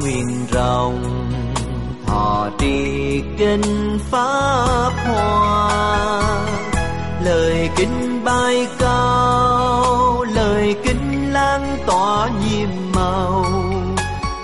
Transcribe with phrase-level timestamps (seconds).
[0.00, 1.02] nguyện rồng.
[2.06, 5.70] Thọ trì kinh pháp hoa.
[7.24, 13.44] Lời kinh bay cao, lời kinh lan tỏa nhiệm màu.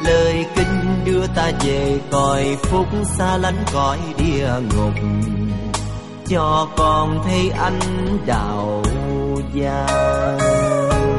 [0.05, 2.87] Lời kinh đưa ta về cõi phúc
[3.19, 4.95] xa lánh cõi địa ngục.
[6.29, 8.83] Cho con thấy anh đạo
[9.55, 11.16] giang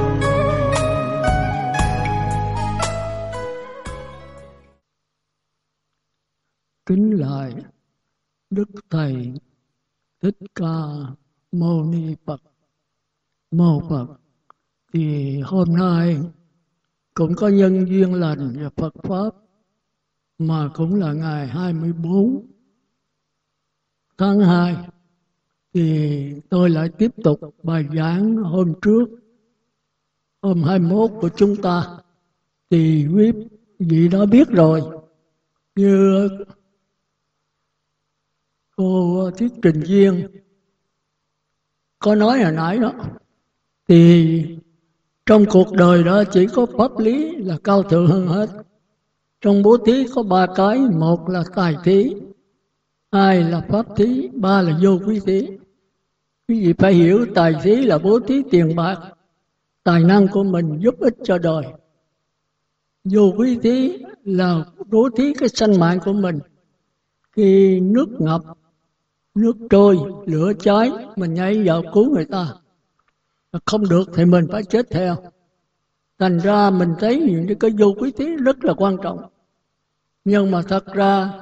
[8.98, 9.34] thầy
[10.22, 10.73] thích ca
[11.52, 12.42] mâu ni phật.
[13.52, 14.08] Mô phật,
[14.94, 16.17] thì hôm nay
[17.14, 19.30] cũng có nhân duyên lành và Phật Pháp,
[20.38, 22.45] mà cũng là ngày 24
[24.18, 24.75] tháng 2
[25.73, 29.06] thì tôi lại tiếp tục bài giảng hôm trước.
[30.42, 32.00] Hôm 21 của chúng ta,
[32.70, 33.31] thì quý
[33.80, 34.81] vị đã biết rồi,
[35.75, 36.28] như
[38.78, 40.28] cô thuyết trình viên
[42.00, 42.94] có nói hồi nãy đó,
[43.88, 44.42] thì
[45.25, 48.50] trong cuộc đời đó chỉ có pháp lý là cao thượng hơn hết.
[49.42, 52.14] Trong bố thí có ba cái, một là tài thí,
[53.11, 55.47] hai là pháp thí, ba là vô quý thí.
[56.47, 59.00] Quý vị phải hiểu, tài thí là bố thí tiền bạc,
[59.84, 61.66] tài năng của mình giúp ích cho đời.
[63.03, 66.40] Vô quý thí là bố thí cái sanh mạng của mình.
[67.31, 68.41] Khi nước ngập
[69.38, 72.48] nước trôi, lửa cháy mình nhảy vào cứu người ta.
[73.66, 75.16] Không được thì mình phải chết theo.
[76.20, 79.20] Thành ra mình thấy những cái vô quý thí rất là quan trọng.
[80.26, 81.34] Nhưng mà thật ra,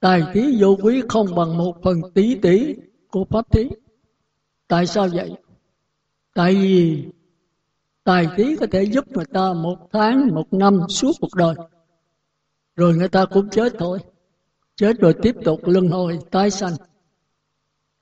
[0.00, 2.74] tài thí vô quý không bằng một phần tỷ tỷ
[3.10, 3.70] của pháp thí.
[4.68, 5.36] Tại sao vậy?
[6.34, 7.04] Tại vì
[8.04, 11.54] tài thí có thể giúp người ta một tháng, một năm suốt cuộc đời.
[12.76, 13.98] Rồi người ta cũng chết thôi.
[14.76, 16.72] Chết rồi tiếp tục luân hồi, tái sanh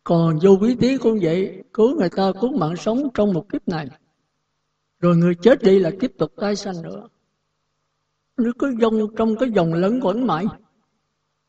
[0.04, 3.68] còn vô quý tí cũng vậy, cứu người ta cứu mạng sống trong một kiếp
[3.68, 3.88] này.
[5.00, 7.08] Rồi người chết đi là tiếp tục tái sanh nữa.
[8.36, 10.44] Nó cứ dông trong cái dòng lẫn quẩn mãi,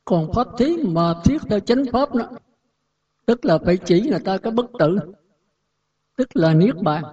[0.06, 2.30] còn pháp thí mà thiết theo chánh pháp đó,
[3.26, 4.98] tức là phải chỉ người ta cái bất tử,
[6.18, 7.04] tức là niết bàn.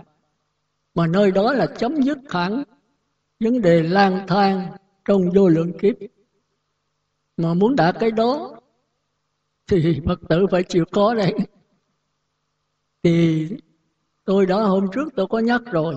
[0.94, 2.62] Mà nơi đó là chấm dứt hẳn
[3.40, 4.72] vấn đề lang thang
[5.04, 5.94] trong vô lượng kiếp.
[7.36, 8.57] Mà muốn đạt cái đó
[9.68, 11.34] thì Phật tử phải chịu có đấy.
[13.02, 13.48] Thì
[14.24, 15.94] tôi đã hôm trước tôi có nhắc rồi,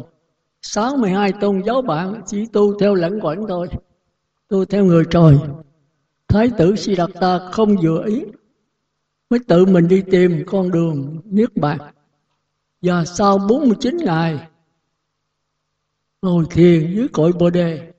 [0.62, 3.68] 62 tôn giáo bạn chỉ tu theo lãnh quẩn thôi,
[4.48, 5.38] tu theo người trời.
[6.28, 8.24] Thái tử Si Đạt Ta không vừa ý,
[9.30, 11.78] mới tự mình đi tìm con đường Niết Bàn.
[12.82, 14.48] Và sau 49 ngày
[16.22, 17.94] ngồi thiền dưới cội Bồ Đề,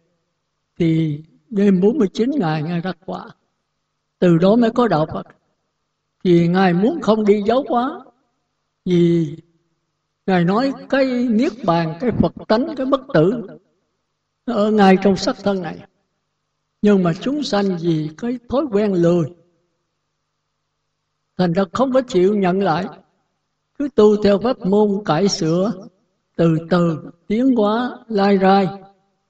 [0.78, 3.24] thì đêm 49 ngày Ngài đắc quả.
[4.18, 5.26] Từ đó mới có đạo Phật
[6.24, 8.00] vì ngài muốn không đi dấu quá
[8.84, 9.36] vì
[10.26, 13.46] ngài nói cái niết bàn, cái phật tánh, cái bất tử
[14.44, 15.78] ở ngay trong sắc thân này.
[16.82, 19.24] Nhưng mà chúng sanh vì cái thói quen lười,
[21.38, 22.86] thành ra không có chịu nhận lại.
[23.78, 25.72] Cứ tu theo pháp môn cải sửa,
[26.36, 28.66] từ từ, tiến hóa, lai rai,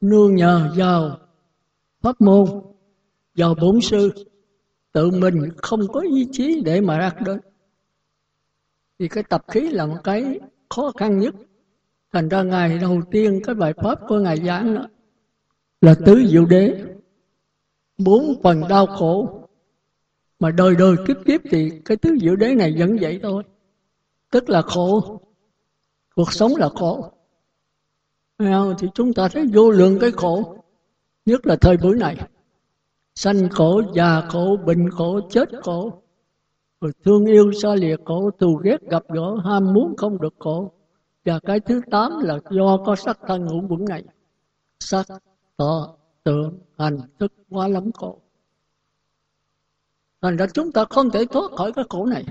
[0.01, 1.19] nương nhờ vào
[2.01, 2.47] pháp môn,
[3.37, 4.11] vào bốn sư
[4.93, 7.41] tự mình không có ý chí để mà đạt đến
[8.99, 11.35] thì cái tập khí là một cái khó khăn nhất.
[12.13, 14.87] Thành ra ngày đầu tiên cái bài pháp của ngài giảng đó
[15.81, 16.85] là tứ diệu đế,
[17.99, 19.39] bốn phần đau khổ.
[20.41, 23.43] Mà đời đời kiếp kiếp thì cái tứ diệu đế này vẫn vậy thôi.
[24.31, 25.21] Tức là khổ,
[26.15, 27.13] cuộc sống là khổ.
[28.79, 30.57] Thì chúng ta thấy vô lượng cái khổ,
[31.27, 32.17] nhất là thời buổi này
[33.15, 36.03] sanh khổ, già khổ, bệnh khổ, chết khổ.
[36.81, 40.73] Rồi thương yêu xa lìa khổ, thù ghét gặp gỡ, ham muốn không được khổ.
[41.25, 44.05] Và cái thứ tám là do có sắc thân ngũ quẩn này.
[44.81, 45.07] Sắc
[45.57, 45.95] tọ
[46.25, 48.19] tượng hành, thức quá lắm khổ.
[50.23, 52.25] Thành ra chúng ta không thể thoát khỏi cái khổ này.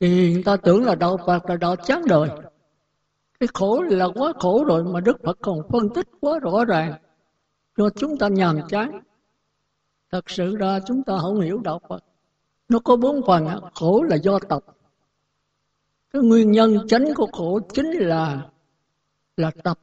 [0.00, 2.28] Thì người ta tưởng là đạo Phật là đạo chán đời.
[3.40, 6.94] Cái khổ là quá khổ rồi mà Đức Phật còn phân tích quá rõ ràng.
[7.76, 9.00] Cho chúng ta nhàm chán
[10.14, 12.04] thật sự ra chúng ta không hiểu đạo Phật.
[12.68, 14.64] Nó có bốn phần khổ là do tập.
[16.12, 18.50] Cái nguyên nhân chính của khổ chính là
[19.36, 19.78] là tập.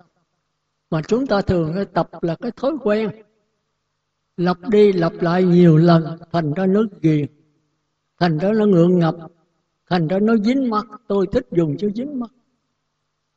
[0.89, 3.09] Mà chúng ta thường cái tập là cái thói quen.
[4.37, 7.25] Lặp đi lặp lại nhiều lần, thành ra nó ghiền,
[8.19, 9.15] thành ra nó ngượng ngập,
[9.89, 10.85] thành ra nó dính mắt.
[11.07, 12.31] Tôi thích dùng chữ dính mắt.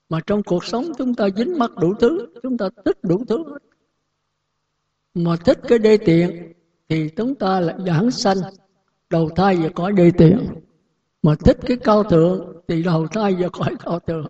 [0.09, 3.45] Mà trong cuộc sống chúng ta dính mắt đủ thứ, chúng ta thích đủ thứ
[3.51, 3.59] hết.
[5.15, 6.55] Mà thích cái đê tiện
[6.89, 8.37] thì chúng ta lại giảng sanh.
[9.11, 10.47] Đầu thai về cõi đê tiện.
[11.23, 14.27] Mà thích cái cao thượng, thì đầu thai về cõi cao thượng.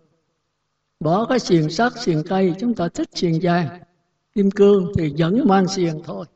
[1.01, 3.81] Bỏ cái xiềng sắt, xiềng cây, chúng ta thích xiềng vàng.
[4.35, 6.27] Kim cương thì vẫn mang xiềng thôi.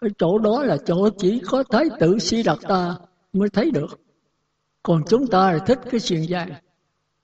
[0.00, 2.96] Cái chỗ đó là chỗ chỉ có thái tử si đạt ta
[3.32, 4.00] mới thấy được.
[4.82, 6.52] Còn chúng ta là thích cái xiềng vàng.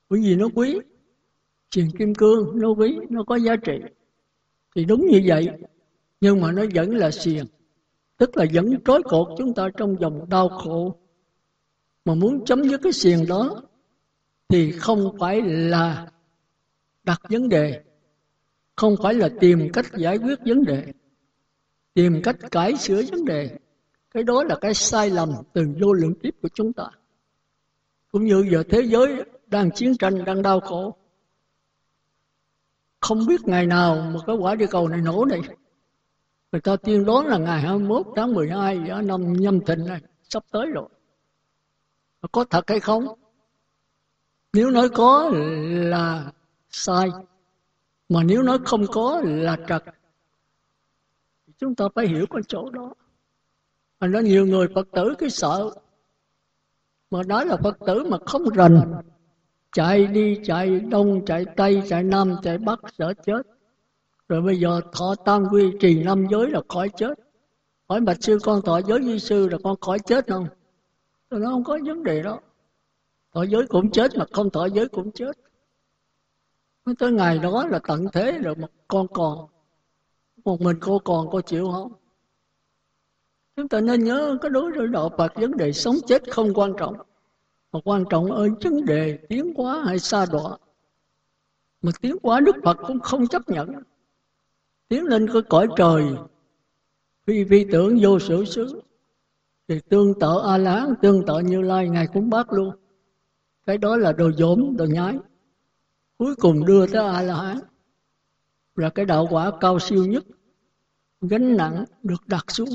[0.08, 0.78] Bởi vì nó quý.
[1.70, 3.78] Xiềng kim cương, nó quý, nó có giá trị.
[4.76, 5.48] Thì đúng như vậy.
[6.20, 7.44] Nhưng mà nó vẫn là xiềng
[8.18, 10.94] tức là vẫn trói cột chúng ta trong vòng đau khổ.
[12.04, 13.62] Mà muốn chấm dứt cái xiềng đó
[14.48, 16.10] thì không phải là
[17.04, 17.82] đặt vấn đề.
[18.76, 20.92] Không phải là tìm cách giải quyết vấn đề.
[21.94, 23.58] Tìm cách cải sửa vấn đề.
[24.10, 26.84] Cái đó là cái sai lầm từ vô lượng kiếp của chúng ta.
[28.12, 30.96] Cũng như giờ thế giới đang chiến tranh, đang đau khổ.
[33.00, 35.40] Không biết ngày nào mà cái quả địa cầu này nổ này
[36.52, 40.44] người ta tiên đoán là ngày 21 tháng 12 ở năm nhâm thìn này sắp
[40.50, 40.88] tới rồi.
[42.32, 43.06] Có thật hay không?
[44.52, 45.30] Nếu nói có
[45.70, 46.32] là
[46.70, 47.10] sai,
[48.08, 49.82] mà nếu nói không có là trật
[51.58, 52.94] chúng ta phải hiểu cái chỗ đó.
[54.00, 55.70] Mà nó nhiều người phật tử cái sợ,
[57.10, 58.92] mà nói là phật tử mà không rành,
[59.72, 63.42] chạy đi, chạy đông, chạy tây, chạy nam, chạy bắc, sợ chết
[64.28, 67.18] rồi bây giờ thọ tam quy trì năm giới là khỏi chết.
[67.88, 70.46] Hỏi bạch sư con, thọ giới di sư là con khỏi chết không?
[71.30, 72.40] Rồi nó không có vấn đề đó.
[73.34, 75.38] Thọ giới cũng chết mà không thọ giới cũng chết.
[76.84, 79.46] Mới tới ngày đó là tận thế rồi mà con còn.
[80.44, 81.92] Một mình cô còn, cô chịu không?
[83.56, 86.72] Chúng ta nên nhớ cái đối với đạo Phật, vấn đề sống chết không quan
[86.78, 86.94] trọng.
[87.72, 90.58] Mà quan trọng ở vấn đề tiến hóa hay xa đọa.
[91.82, 93.68] Mà tiến hóa Đức Phật cũng không chấp nhận
[94.88, 96.04] tiến lên cái cõi trời.
[97.26, 98.80] Phi phi tưởng vô sự xứ.
[99.68, 102.74] Thì tương tự a la tương tự như lai, ngài cũng bác luôn.
[103.66, 105.18] Cái đó là đồ dỗm, đồ nhái.
[106.18, 107.58] Cuối cùng đưa tới a la hán
[108.76, 110.24] là cái đạo quả cao siêu nhất.
[111.20, 112.68] Gánh nặng được đặt xuống.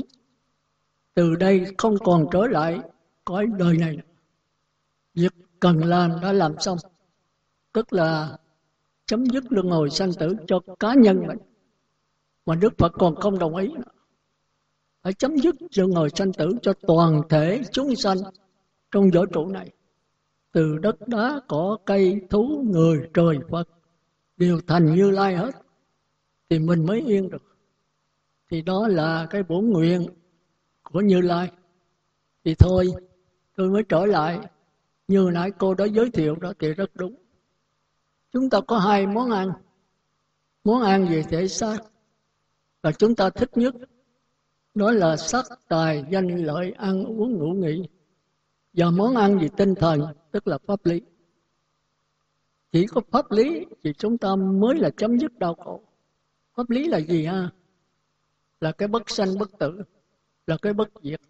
[1.14, 2.80] Từ đây không còn trở lại
[3.24, 3.98] cõi đời này.
[5.14, 6.78] Việc cần làm đã làm xong.
[7.72, 8.38] Tức là
[9.06, 11.38] chấm dứt luân hồi sanh tử cho cá nhân mình
[12.46, 13.68] mà Đức Phật còn không đồng ý.
[15.02, 18.18] Phải chấm dứt sự ngồi sanh tử cho toàn thể chúng sanh
[18.90, 19.70] trong vũ trụ này.
[20.52, 23.68] Từ đất đá, cỏ, cây, thú, người, trời, Phật
[24.36, 25.50] đều thành như lai hết,
[26.50, 27.42] thì mình mới yên được.
[28.50, 30.06] Thì đó là cái bổn nguyện
[30.82, 31.50] của Như Lai.
[32.44, 32.86] Thì thôi,
[33.56, 34.38] tôi mới trở lại.
[35.08, 37.14] Như nãy cô đã giới thiệu đó thì rất đúng.
[38.32, 39.52] Chúng ta có hai món ăn.
[40.64, 41.78] Món ăn về thể xác?
[42.84, 43.74] Và chúng ta thích nhất
[44.74, 47.88] đó là sắc tài, danh, lợi, ăn uống, ngủ nghỉ.
[48.72, 50.00] Và món ăn gì tinh thần,
[50.30, 51.00] tức là pháp lý.
[52.72, 55.80] Chỉ có pháp lý thì chúng ta mới là chấm dứt đau khổ.
[56.54, 57.50] Pháp lý là gì ha?
[58.60, 59.82] Là cái bất sanh bất tử,
[60.46, 61.20] là cái bất diệt.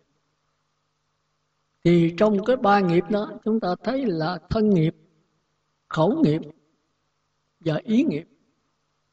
[1.84, 4.96] Thì trong cái ba nghiệp đó, chúng ta thấy là thân nghiệp,
[5.88, 6.40] khẩu nghiệp
[7.60, 8.24] và ý nghiệp.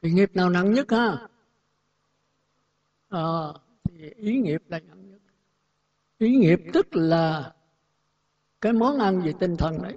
[0.02, 1.28] Thì nghiệp nào nặng nhất ha?
[3.12, 3.52] À,
[3.84, 5.20] thì ý nghiệp là nặng nhất
[6.18, 7.52] ý nghiệp tức là
[8.60, 9.96] cái món ăn về tinh thần đấy.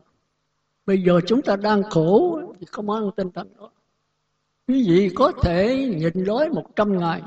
[0.85, 3.71] Bây giờ chúng ta đang khổ thì có món ăn tinh thần đó.
[4.67, 7.21] Quý vị có thể nhịn đói một trăm ngày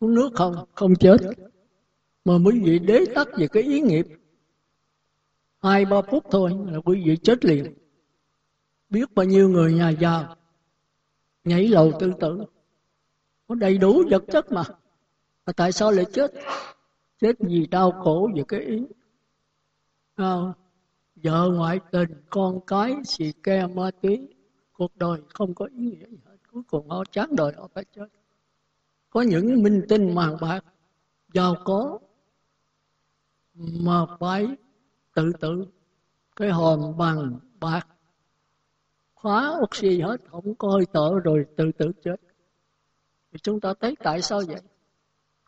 [0.00, 0.54] uống nước không?
[0.74, 1.16] Không chết.
[2.24, 4.06] Mà quý vị đế tắc về cái ý nghiệp.
[5.62, 7.74] Hai ba phút thôi là quý vị chết liền.
[8.90, 10.36] Biết bao nhiêu người nhà giàu
[11.44, 12.44] nhảy lầu tự tử
[13.48, 14.62] có đầy đủ vật chất mà.
[15.46, 16.32] Mà tại sao lại chết?
[17.20, 18.82] Chết vì đau khổ về cái ý.
[20.14, 20.34] À,
[21.16, 24.28] vợ ngoại tình con cái xì ke ma túy.
[24.72, 26.36] Cuộc đời không có ý nghĩa gì hết.
[26.52, 28.06] Cuối cùng họ chán đời họ phải chết.
[29.10, 30.64] Có những minh tinh màng bạc
[31.32, 31.98] giàu có
[33.54, 34.46] mà phải
[35.14, 35.64] tự tử.
[36.36, 37.86] Cái hòm bằng bạc.
[39.14, 40.86] Khóa oxy hết không có hơi
[41.24, 42.16] rồi tự tử chết
[43.32, 44.60] thì chúng ta thấy tại sao vậy?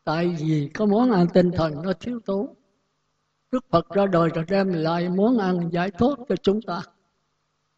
[0.04, 2.54] Tại vì có món ăn tinh thần nó thiếu tốn
[3.52, 6.82] Đức Phật ra đời rồi đem lại món ăn giải thoát cho chúng ta.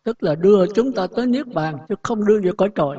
[0.03, 2.99] Tức là đưa chúng ta tới niết bàn, chứ không đưa về cõi trời.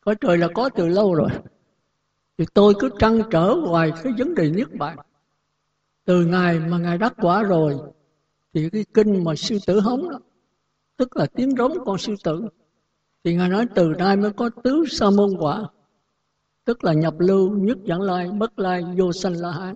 [0.00, 1.30] Cõi trời là có từ lâu rồi.
[2.38, 4.96] Thì tôi cứ trăn trở hoài cái vấn đề niết bàn.
[6.04, 7.76] Từ ngày mà ngài đắc quả rồi,
[8.54, 10.20] thì cái kinh mà sư tử hống đó,
[10.96, 12.48] tức là tiếng rống con sư tử
[13.24, 15.64] thì ngài nói, từ nay mới có tứ sa môn quả,
[16.64, 19.74] tức là nhập lưu, nhất dẫn lai, bất lai, vô sanh la hán.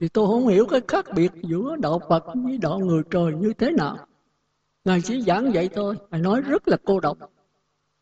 [0.00, 3.52] Thì tôi không hiểu cái khác biệt giữa đạo Phật với đạo người trời như
[3.58, 3.96] thế nào.
[4.84, 7.18] Ngài chỉ giảng vậy thôi, ngài nói rất là cô độc.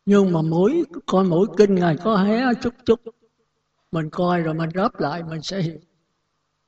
[0.05, 2.99] Nhưng mà mỗi, coi mỗi kinh ngài có hé chút chút.
[3.91, 5.79] Mình coi rồi mình ráp lại, mình sẽ hiểu.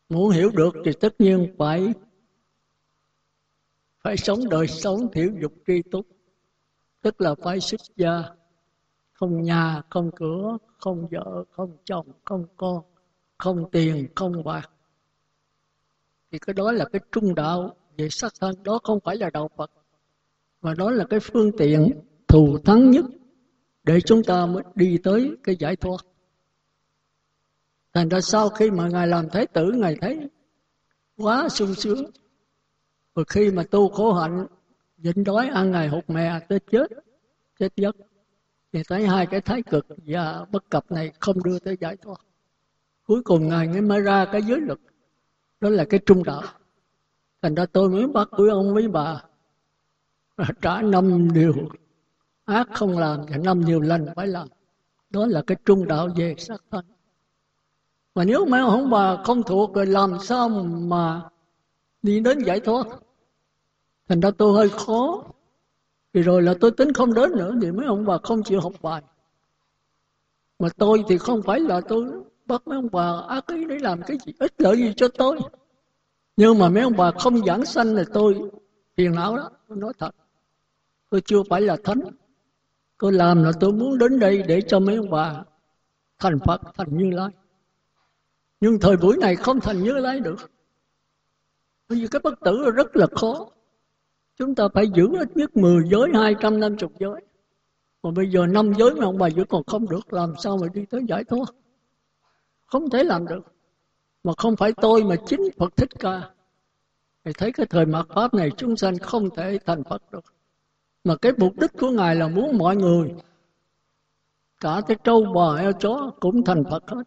[0.10, 1.94] Muốn hiểu được thì tất nhiên phải
[4.04, 6.08] phải sống đời sống thiểu dục tri túc.
[7.02, 8.24] Tức là phải xuất gia.
[9.14, 12.82] Không nhà không cửa không vợ không chồng không con
[13.38, 14.72] không tiền không bạc.
[16.32, 18.56] Thì cái đó là cái trung đạo về sắc thân.
[18.64, 19.72] Đó không phải là đạo Phật
[20.62, 23.06] mà đó là cái phương tiện thù thắng nhất
[23.84, 26.06] để chúng ta mới đi tới cái giải thoát.
[27.94, 30.30] Thành ra sau khi mà ngài làm thái tử ngài thấy
[31.18, 32.06] quá sung sướng
[33.16, 34.48] rồi khi mà tu khổ hạnh,
[34.98, 36.88] nhịn đói, ăn ngày hụt mè tới chết
[37.60, 37.96] chết giấc,
[38.74, 42.22] thì thấy hai cái thái cực và bất cập này không đưa tới giải thoát.
[43.08, 44.82] Cuối cùng ngài mới mới ra cái giới lực
[45.62, 46.42] đó là cái trung đạo.
[47.42, 49.24] Thành ra tôi mới bắt quý ông với bà
[50.62, 51.54] trả năm điều
[52.46, 54.48] ác không làm và năm điều lành phải làm.
[55.10, 56.86] Đó là cái trung đạo về sắc thân.
[58.16, 61.22] Mà nếu mà ông bà không thuộc rồi làm sao mà
[62.02, 62.88] đi đến giải thoát.
[64.10, 65.24] Thành ra tôi hơi khó.
[66.14, 68.74] Vì rồi là tôi tính không đến nữa, thì mấy ông bà không chịu học
[68.82, 69.02] bài.
[70.60, 72.06] Mà tôi thì không phải là tôi
[72.46, 75.40] bắt mấy ông bà ác ý để làm cái gì, ích lợi gì cho tôi.
[76.38, 78.52] Nhưng mà mấy ông bà không giảng sanh là tôi
[78.98, 80.16] phiền não đó tôi nói thật.
[81.10, 82.02] Tôi chưa phải là thánh.
[82.98, 85.44] Tôi làm là tôi muốn đến đây để cho mấy ông bà
[86.20, 87.30] thành phật, thành như lai.
[88.62, 90.52] Nhưng thời buổi này không thành như lai được
[91.92, 93.48] bởi vì cái bất tử là rất là khó.
[94.38, 97.22] Chúng ta phải giữ ít nhất 10 giới 250 giới.
[98.04, 100.68] Mà bây giờ năm giới mà ông bà giữ còn không được, làm sao mà
[100.74, 101.46] đi tới giải thoát?
[102.66, 103.54] Không thể làm được.
[104.24, 106.30] Mà không phải tôi mà chính Phật Thích Ca.
[107.24, 110.24] Thầy thấy cái thời mạt Pháp này chúng sanh không thể thành Phật được.
[111.04, 113.14] Mà cái mục đích của Ngài là muốn mọi người,
[114.60, 117.04] cả cái trâu, bò eo chó cũng thành Phật hết.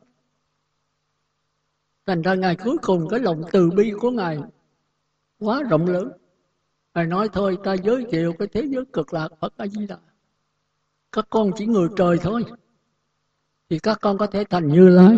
[2.07, 4.39] Thành ra Ngài cuối cùng cái lòng từ bi của Ngài
[5.45, 6.13] quá rộng lớn
[6.95, 9.99] Ngài nói thôi ta giới thiệu cái thế giới cực lạc Phật A Di Đà.
[11.13, 12.45] Các con chỉ người trời thôi.
[13.71, 15.17] Thì các con có thể thành Như Lai.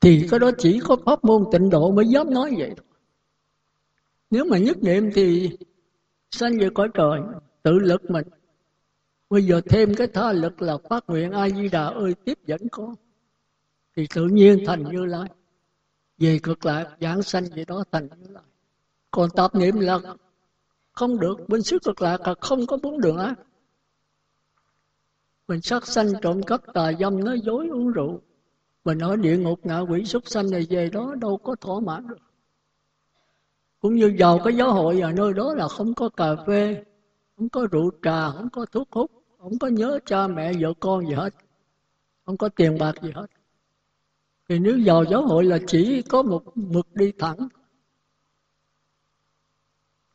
[0.00, 2.86] Thì cái đó chỉ có pháp môn tịnh độ mới dám nói vậy thôi.
[4.30, 5.50] Nếu mà nhất niệm thì
[6.30, 7.20] sanh về cõi trời,
[7.62, 8.26] tự lực mình.
[9.30, 12.60] Bây giờ thêm cái tha lực là phát nguyện A Di Đà ơi tiếp dẫn
[12.68, 12.94] con.
[13.96, 15.28] Thì tự nhiên thành Như Lai.
[16.18, 18.44] Về cực lạc giảng sanh gì đó thành Như Lai.
[19.10, 19.98] Còn tập niệm là
[20.92, 23.34] không được, bên xứ cực lạc là không có bốn đường ác
[25.48, 28.20] mình sát sanh trộm cắp tà dâm, nói dối uống rượu.
[28.84, 32.06] Mình ở địa ngục ngạ quỷ súc sanh này, về đó đâu có thỏa mãn
[32.08, 32.18] được.
[33.80, 36.84] Cũng như vào cái giáo hội ở nơi đó là không có cà phê,
[37.36, 41.06] không có rượu trà, không có thuốc hút, không có nhớ cha mẹ, vợ con
[41.06, 41.34] gì hết.
[42.24, 43.26] Không có tiền bạc gì hết.
[44.48, 47.36] Thì nếu vào giáo hội là chỉ có một mực đi thẳng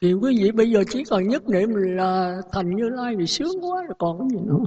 [0.01, 3.61] thì quý vị bây giờ chỉ còn nhất niệm là thành như lai thì sướng
[3.61, 4.63] quá rồi, còn cái gì nữa.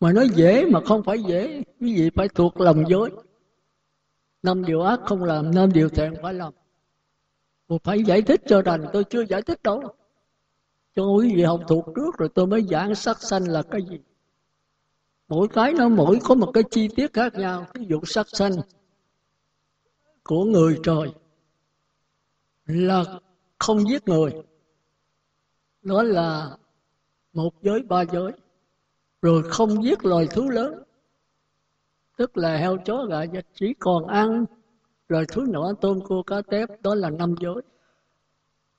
[0.00, 3.10] Mà nói dễ mà không phải dễ, quý vị phải thuộc lòng dối
[4.42, 6.52] năm điều ác không làm, năm điều thiện phải làm.
[7.66, 9.82] Tôi phải giải thích cho đành, tôi chưa giải thích đâu.
[10.96, 13.98] Cho quý vị học thuộc trước rồi tôi mới giảng sắc xanh là cái gì.
[15.28, 18.52] Mỗi cái nó mỗi có một cái chi tiết khác nhau, ví dụ sắc xanh
[20.24, 21.08] của người trời
[22.66, 23.04] là
[23.58, 24.32] không giết người.
[25.82, 26.56] Đó là
[27.32, 28.32] một giới, ba giới.
[29.22, 30.82] Rồi không giết loài thú lớn.
[32.16, 34.44] Tức là heo, chó, gà vịt chỉ còn ăn
[35.08, 36.68] loài thú nhỏ, tôm, cua, cá, tép.
[36.82, 37.62] Đó là năm giới.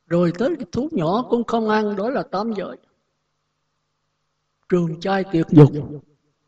[0.08, 2.78] Rồi tới thú nhỏ cũng không ăn, đó là tám giới.
[4.70, 5.70] Trường trai tuyệt dục.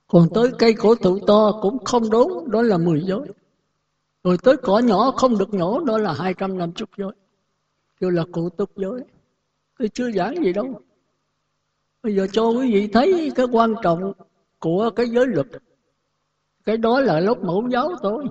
[0.07, 3.21] Còn tới cây cổ thụ to cũng không đốn, đó là mười giới.
[4.23, 7.11] Rồi tới cỏ nhỏ không được nhổ, đó là hai trăm năm chục giới
[8.01, 9.01] kêu là cụ túc giới
[9.79, 10.81] tôi chưa giảng gì đâu.
[12.03, 14.13] Bây giờ cho quý vị thấy cái quan trọng
[14.59, 15.47] của cái giới luật.
[16.65, 18.25] Cái đó là lớp mẫu giáo thôi.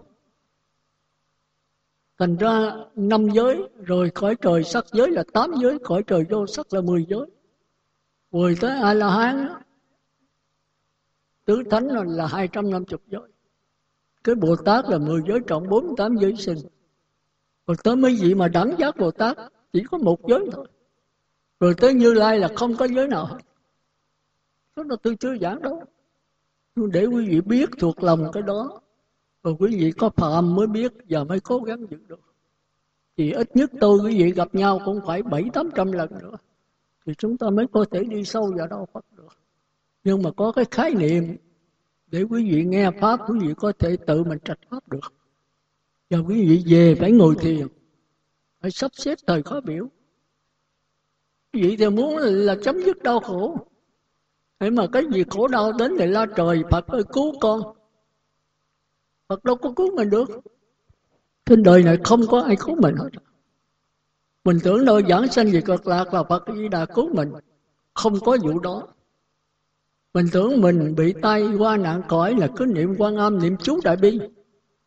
[2.19, 6.47] Thành ra năm giới, rồi khỏi trời sắc giới là tám giới, khỏi trời vô
[6.47, 7.27] sắc là mười giới.
[8.33, 9.49] Rồi tới a la hán
[11.45, 13.29] tứ thánh là hai trăm năm chục giới.
[14.25, 16.59] Cái Bồ Tát là mười giới trọng 48 giới sinh.
[17.67, 19.37] Rồi tới mấy vị mà đẳng giác Bồ Tát
[19.73, 20.67] chỉ có một giới thôi.
[21.61, 23.39] Rồi tới Như Lai là không có giới nào hết.
[24.77, 25.83] Đó là tôi chưa giảng đâu.
[26.75, 28.81] Nhưng để quý vị biết thuộc lòng cái đó,
[29.43, 32.21] rồi quý vị có phạm mới biết và mới cố gắng giữ được.
[33.17, 36.37] Thì ít nhất tôi quý vị gặp nhau cũng phải bảy tám trăm lần nữa.
[37.07, 39.29] Thì chúng ta mới có thể đi sâu vào đâu Phật được.
[40.05, 41.37] Nhưng mà có cái khái niệm,
[42.07, 45.12] để quý vị nghe pháp, quý vị có thể tự mình trạch pháp được.
[46.11, 47.67] Và quý vị về phải ngồi thiền
[48.61, 49.88] phải sắp xếp thời khó biểu.
[51.52, 53.57] Vậy thì muốn là, chấm dứt đau khổ.
[54.61, 57.61] Thế mà cái gì khổ đau đến thì la trời Phật ơi cứu con.
[59.29, 60.31] Phật đâu có cứu mình được.
[61.47, 63.09] Trên đời này không có ai cứu mình hết.
[64.45, 67.33] Mình tưởng đâu giảng sanh về cực lạc là Phật Di Đà cứu mình.
[67.95, 68.88] Không có vụ đó.
[70.14, 73.81] Mình tưởng mình bị tai qua nạn cõi là cứ niệm quan âm niệm chú
[73.85, 74.21] đại bi.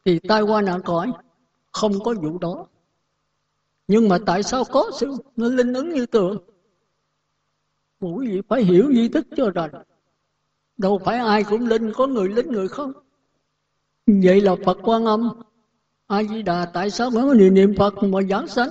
[0.05, 1.11] Thì tai qua nạn cõi
[1.71, 2.67] không có vụ đó
[3.87, 6.37] nhưng mà tại sao có sự nó linh ứng như tượng
[7.99, 9.69] quý vị phải hiểu di thức cho rồi
[10.77, 12.91] đâu phải ai cũng linh có người linh người không?
[14.07, 15.29] Vậy là phật quan âm.
[16.07, 18.69] A di đà tại sao mới có niệm niệm phật mà giảng sanh?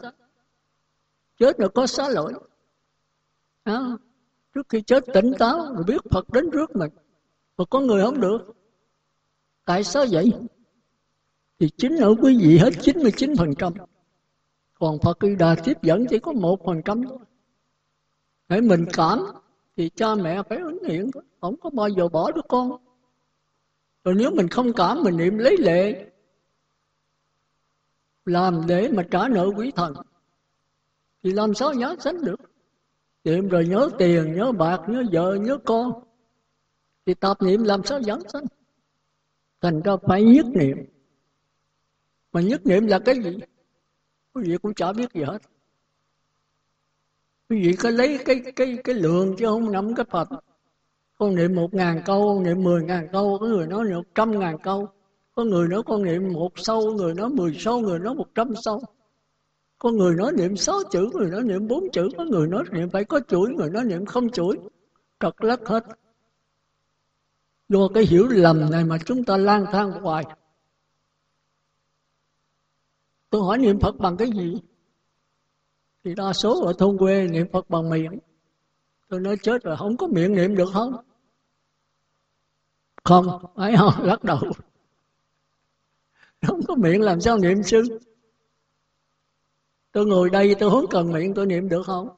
[1.39, 2.33] Chết là có xá lỗi.
[3.65, 3.81] À,
[4.55, 6.91] trước khi chết tỉnh táo rồi biết phật đến trước mình.
[7.57, 8.39] Mà có người không được.
[9.65, 10.33] Tại sao vậy?
[11.59, 13.73] Thì chính ở quý vị hết 99%
[14.83, 17.19] còn Phật Quy Đà tiếp dẫn chỉ có một phần trăm thôi.
[18.49, 19.19] Để mình cảm,
[19.77, 22.71] thì cha mẹ phải ứng hiện không có bao giờ bỏ đứa con.
[24.05, 26.07] Rồi nếu mình không cảm, mình niệm lấy lệ.
[28.25, 29.95] Làm để mà trả nợ quý thần,
[31.23, 32.41] thì làm sao nhớ sánh được?
[33.25, 35.93] Niệm rồi nhớ tiền, nhớ bạc, nhớ vợ, nhớ con,
[37.07, 38.45] thì tập niệm làm sao dẫn sanh
[39.61, 40.77] thành ra phải nhất niệm.
[42.33, 43.39] Mà nhất niệm là cái gì?
[44.35, 45.39] Quý vị cũng chả biết gì hết.
[47.49, 50.29] Quý vị có lấy cái cái cái lượng chứ không nắm cái phật.
[51.19, 54.39] Con niệm một ngàn câu, con niệm mười ngàn câu, có người nói một trăm
[54.39, 54.89] ngàn câu.
[55.35, 58.55] Có người nói con niệm một sâu, người nói mười sâu, người nói một trăm
[58.63, 58.83] sâu.
[59.79, 62.09] Có người nói niệm sáu chữ, người nói niệm bốn chữ.
[62.19, 64.59] Có người nói niệm phải có chuỗi, người nói niệm không chuỗi.
[65.21, 65.85] Trật lắc hết.
[67.69, 70.25] Do cái hiểu lầm này mà chúng ta lang thang hoài
[73.33, 74.61] tôi hỏi niệm phật bằng cái gì?
[76.05, 78.19] Thì đa số ở thôn quê niệm phật bằng miệng.
[79.09, 80.97] Tôi nói chết rồi, không có miệng niệm được không
[83.05, 84.39] không phải không lắc đầu.
[86.47, 87.99] Không có miệng làm sao niệm sư
[89.93, 92.09] tôi ngồi đây, tôi không cần miệng, tôi niệm được không?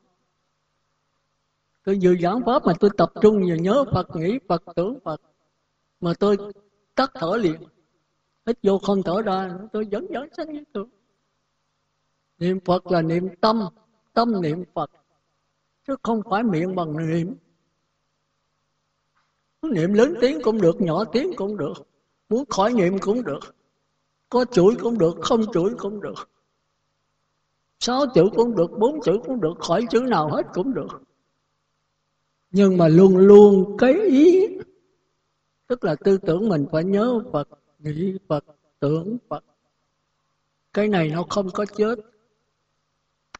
[1.84, 5.20] Tôi vừa giảng pháp mà tôi tập trung vừa nhớ phật, nghĩ phật, tưởng phật.
[6.00, 6.36] Mà tôi
[6.94, 7.60] tắt thở liền.
[8.46, 10.88] Hít vô không thở ra, tôi vẫn vẫn sanh như thường
[12.44, 13.60] niệm phật là niệm tâm
[14.12, 14.90] tâm niệm phật,
[15.86, 17.34] chứ không phải miệng bằng niệm.
[19.62, 21.74] Niệm lớn tiếng cũng được, nhỏ tiếng cũng được,
[22.28, 23.56] muốn khỏi niệm cũng được,
[24.28, 26.30] có chuỗi cũng được, không chuỗi cũng được.
[27.78, 31.02] Sáu chữ cũng được, bốn chữ cũng được, khỏi chữ nào hết cũng được.
[32.50, 34.46] Nhưng mà luôn luôn cái ý,
[35.66, 38.44] tức là tư tưởng mình phải nhớ phật, nghĩ phật,
[38.80, 39.44] tưởng phật.
[40.72, 41.98] Cái này nó không có chết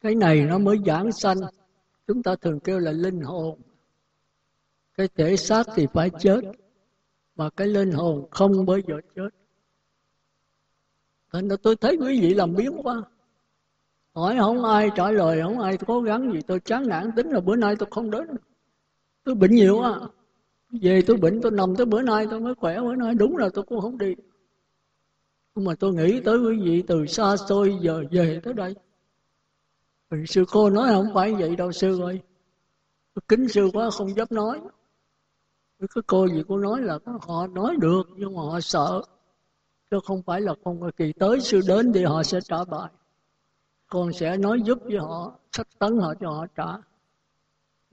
[0.05, 1.37] cái này nó mới giảng sanh.
[2.07, 3.59] Chúng ta thường kêu là linh hồn.
[4.97, 6.41] Cái thể xác thì phải chết.
[7.35, 9.29] Mà cái linh hồn không bao giờ chết.
[11.31, 13.01] Thành ra tôi thấy quý vị làm biến quá.
[14.13, 16.39] Hỏi không ai trả lời, không ai cố gắng gì.
[16.47, 18.27] Tôi chán nản tính là bữa nay tôi không đến.
[19.23, 19.99] Tôi bệnh nhiều quá.
[20.81, 22.81] Về tôi bệnh, tôi nằm tới bữa nay, tôi mới khỏe.
[22.81, 24.15] Bữa nay đúng là tôi cũng không đi.
[25.55, 28.75] Nhưng mà tôi nghĩ tới quý vị từ xa xôi giờ về tới đây.
[30.09, 32.21] Vì sư cô nói không phải vậy đâu, sư ơi.
[33.27, 34.61] Kính sư quá, không dám nói.
[35.79, 39.01] Cái cô gì cô nói là họ nói được, nhưng mà họ sợ.
[39.91, 42.91] Chứ không phải là không kỳ tới, sư đến thì họ sẽ trả bài.
[43.89, 46.77] Con sẽ nói giúp với họ, sách tấn họ cho họ trả.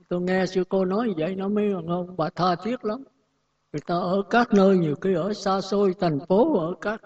[0.09, 3.03] Tôi nghe sư cô nói vậy, nó mới ngon bà tha thiết lắm.
[3.73, 7.01] Người ta ở các nơi, nhiều khi ở xa xôi, thành phố, ở các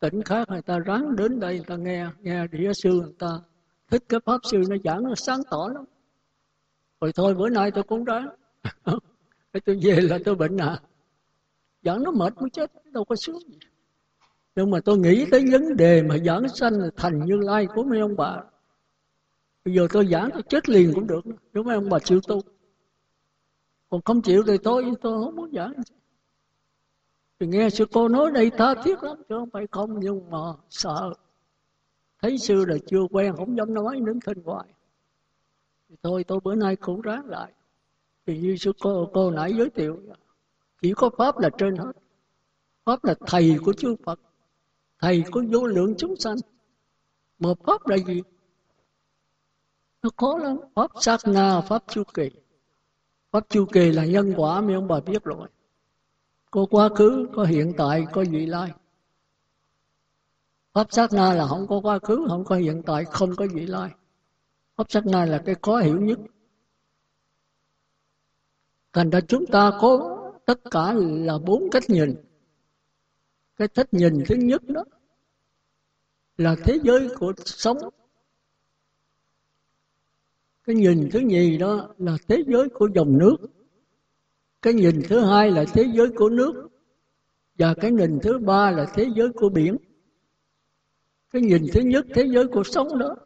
[0.00, 3.40] tỉnh khác, người ta ráng đến đây, người ta nghe nghe địa sư người ta
[3.90, 5.84] thích cái pháp sư nó giảng nó sáng tỏ lắm.
[7.00, 8.28] Rồi thôi, bữa nay tôi cũng ráng.
[9.64, 10.80] Tôi về là tôi bệnh à.
[11.82, 13.58] Giảng nó mệt mới chết, đâu có sướng gì.
[14.56, 18.00] Nhưng mà tôi nghĩ tới vấn đề mà giảng sanh thành như lai của mấy
[18.00, 18.36] ông bà.
[19.64, 21.20] Bây giờ tôi giảng tôi chết liền cũng được,
[21.52, 22.40] nếu mấy ông bà chịu tu.
[23.90, 25.72] Còn không chịu thì tôi tôi không muốn giảng.
[27.40, 30.38] Thì nghe sư cô nói đây tha thiết lắm, chứ không phải không, nhưng mà
[30.70, 31.14] sợ
[32.22, 34.68] thấy sư là chưa quen không dám nói đến thân hoài
[35.88, 37.52] thì thôi tôi bữa nay cũng ráng lại.
[38.26, 40.00] Thì như sư cô cô nãy giới thiệu
[40.82, 41.92] chỉ có pháp là trên hết.
[42.84, 44.20] Pháp là thầy của chư phật
[44.98, 46.36] thầy của vô lượng chúng sanh.
[47.38, 48.22] Mà pháp là gì?
[50.02, 50.56] Nó khó lắm.
[50.74, 52.30] Pháp sát na pháp chu kỳ.
[53.30, 55.48] Pháp chu kỳ là nhân quả mấy ông bà biết rồi.
[56.50, 58.72] Có quá khứ có hiện tại có vị lai
[60.78, 63.66] pháp sát na là không có quá khứ, không có hiện tại, không có vị
[63.66, 63.90] lai.
[64.76, 66.18] Pháp sát na là cái khó hiểu nhất.
[68.92, 72.14] Thành ra chúng ta có tất cả là bốn cách nhìn.
[73.56, 74.84] Cái cách nhìn thứ nhất đó
[76.36, 77.78] là thế giới của sống.
[80.64, 83.36] Cái nhìn thứ nhì đó là thế giới của dòng nước.
[84.62, 86.68] Cái nhìn thứ hai là thế giới của nước.
[87.58, 89.76] Và cái nhìn thứ ba là thế giới của biển
[91.30, 93.16] cái nhìn thứ nhất, thế giới cuộc sống đó.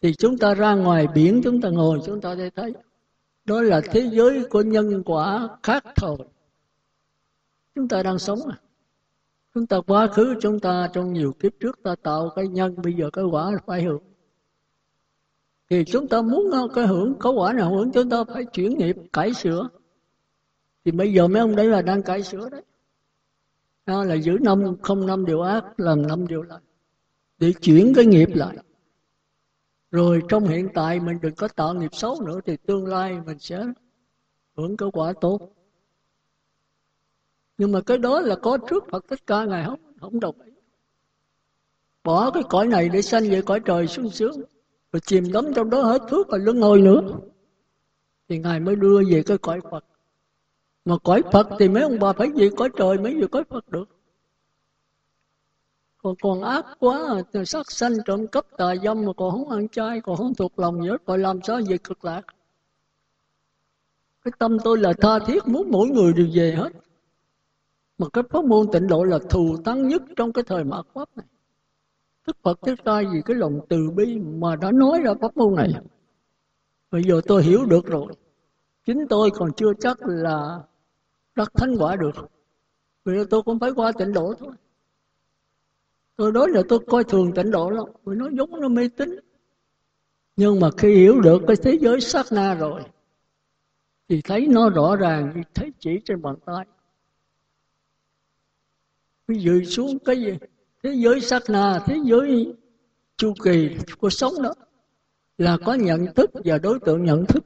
[0.00, 2.72] Thì chúng ta ra ngoài biển, chúng ta ngồi, chúng ta sẽ thấy.
[3.44, 6.16] Đó là thế giới của nhân quả khác thời
[7.74, 8.56] chúng ta đang sống à?
[9.54, 12.92] Chúng ta quá khứ, chúng ta trong nhiều kiếp trước ta tạo cái nhân, bây
[12.92, 14.02] giờ cái quả phải hưởng.
[15.70, 18.96] Thì chúng ta muốn cái hưởng, có quả nào hưởng, chúng ta phải chuyển nghiệp,
[19.12, 19.68] cải sửa.
[20.84, 22.62] Thì bây giờ mấy ông đấy là đang cải sửa đấy
[23.86, 26.62] đó là giữ năm, không năm điều ác, làm năm điều lành,
[27.38, 28.56] để chuyển cái nghiệp lại.
[29.90, 33.38] Rồi trong hiện tại mình đừng có tạo nghiệp xấu nữa, thì tương lai mình
[33.38, 33.64] sẽ
[34.56, 35.40] hưởng cái quả tốt.
[37.58, 39.80] Nhưng mà cái đó là có trước Phật tất cả Ngài không?
[40.00, 40.52] Không đồng ý.
[42.04, 44.42] Bỏ cái cõi này để sanh về cõi trời sung sướng,
[44.92, 47.00] rồi chìm đắm trong đó hết thuốc và luân hồi nữa.
[48.28, 49.84] Thì Ngài mới đưa về cái cõi Phật
[50.84, 53.68] mà cõi Phật thì mấy ông bà phải gì cõi trời mới gì cõi Phật
[53.68, 53.88] được.
[56.02, 59.68] Còn còn ác quá từ sát sanh trộm cắp tà dâm mà còn không ăn
[59.68, 62.22] chay, còn không thuộc lòng nhớ còn làm sao về cực lạc?
[64.24, 66.72] Cái tâm tôi là tha thiết muốn mỗi người đều về hết.
[67.98, 71.08] Mà cái pháp môn tịnh độ là thù thắng nhất trong cái thời mạt pháp
[71.16, 71.26] này.
[72.26, 75.54] Đức Phật Thích Ca vì cái lòng từ bi mà đã nói ra pháp môn
[75.54, 75.72] này.
[76.90, 78.12] Bây giờ tôi hiểu được rồi.
[78.84, 80.60] Chính tôi còn chưa chắc là
[81.34, 82.30] đắc thánh quả được.
[83.04, 84.52] Vì tôi cũng phải qua tịnh độ thôi.
[86.16, 87.84] Tôi nói là tôi coi thường tịnh độ lắm.
[88.04, 89.16] Vì nó giống nó mê tín.
[90.36, 92.82] Nhưng mà khi hiểu được cái thế giới sát na rồi,
[94.08, 96.66] thì thấy nó rõ ràng thấy chỉ trên bàn tay.
[99.28, 100.38] Ví dụ xuống cái gì
[100.82, 102.54] thế giới sát na, thế giới
[103.16, 104.54] chu kỳ của sống đó,
[105.38, 107.44] là có nhận thức và đối tượng nhận thức.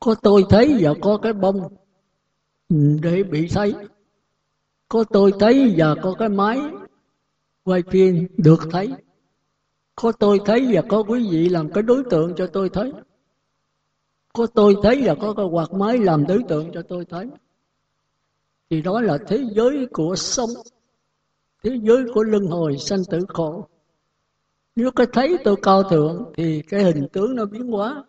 [0.00, 1.76] Có tôi thấy và có cái bông
[2.68, 3.74] để bị thấy
[4.88, 6.60] có tôi thấy và có cái máy.
[7.64, 8.92] Quay phim được thấy.
[9.94, 12.92] Có tôi thấy và có quý vị làm cái đối tượng cho tôi thấy.
[14.32, 17.26] Có tôi thấy và có cái quạt máy làm đối tượng cho tôi thấy.
[18.70, 20.50] Thì đó là thế giới của sống
[21.62, 23.68] thế giới của luân hồi sanh tử khổ.
[24.76, 28.04] Nếu cái thấy tôi cao thượng thì cái hình tướng nó biến hóa.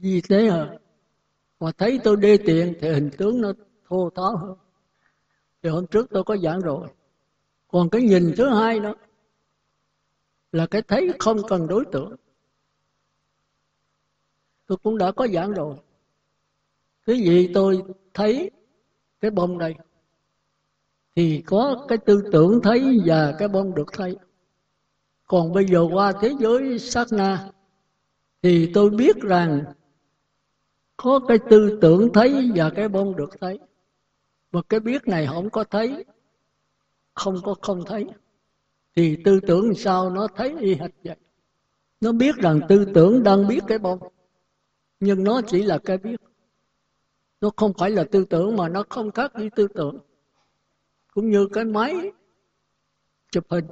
[0.00, 0.78] Vì thế à
[1.60, 3.52] mà thấy tôi đê tiện thì hình tướng nó
[3.88, 4.56] thô tháo hơn.
[5.62, 6.88] Thì hôm trước tôi có giảng rồi.
[7.68, 8.94] Còn cái nhìn thứ hai đó
[10.52, 12.16] là cái thấy không cần đối tượng.
[14.66, 15.76] Tôi cũng đã có giảng rồi.
[17.06, 17.82] Cái gì tôi
[18.14, 18.50] thấy
[19.20, 19.74] cái bông này
[21.16, 24.16] thì có cái tư tưởng thấy và cái bông được thấy.
[25.26, 27.50] Còn bây giờ qua thế giới sát na
[28.42, 29.64] thì tôi biết rằng
[31.02, 33.58] có cái tư tưởng thấy và cái bông được thấy.
[34.52, 36.04] Mà cái biết này không có thấy,
[37.14, 38.06] không có không thấy.
[38.96, 41.16] Thì tư tưởng sao nó thấy y hệt vậy?
[42.00, 43.98] Nó biết rằng tư tưởng đang biết cái bông,
[45.00, 46.20] nhưng nó chỉ là cái biết.
[47.40, 49.98] Nó không phải là tư tưởng mà nó không khác với tư tưởng.
[51.14, 52.12] Cũng như cái máy
[53.32, 53.66] chụp hình.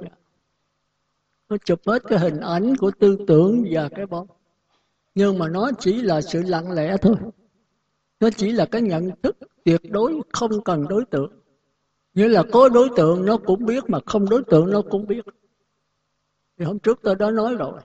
[1.49, 4.27] Nó chụp hết cái hình ảnh của tư tưởng và cái bóng
[5.15, 7.15] nhưng mà nó chỉ là sự lặng lẽ thôi.
[8.19, 11.31] Nó chỉ là cái nhận thức tuyệt đối không cần đối tượng.
[12.13, 15.25] Nghĩa là có đối tượng, nó cũng biết, mà không đối tượng, nó cũng biết.
[16.57, 17.81] Thì hôm trước tôi đã nói rồi.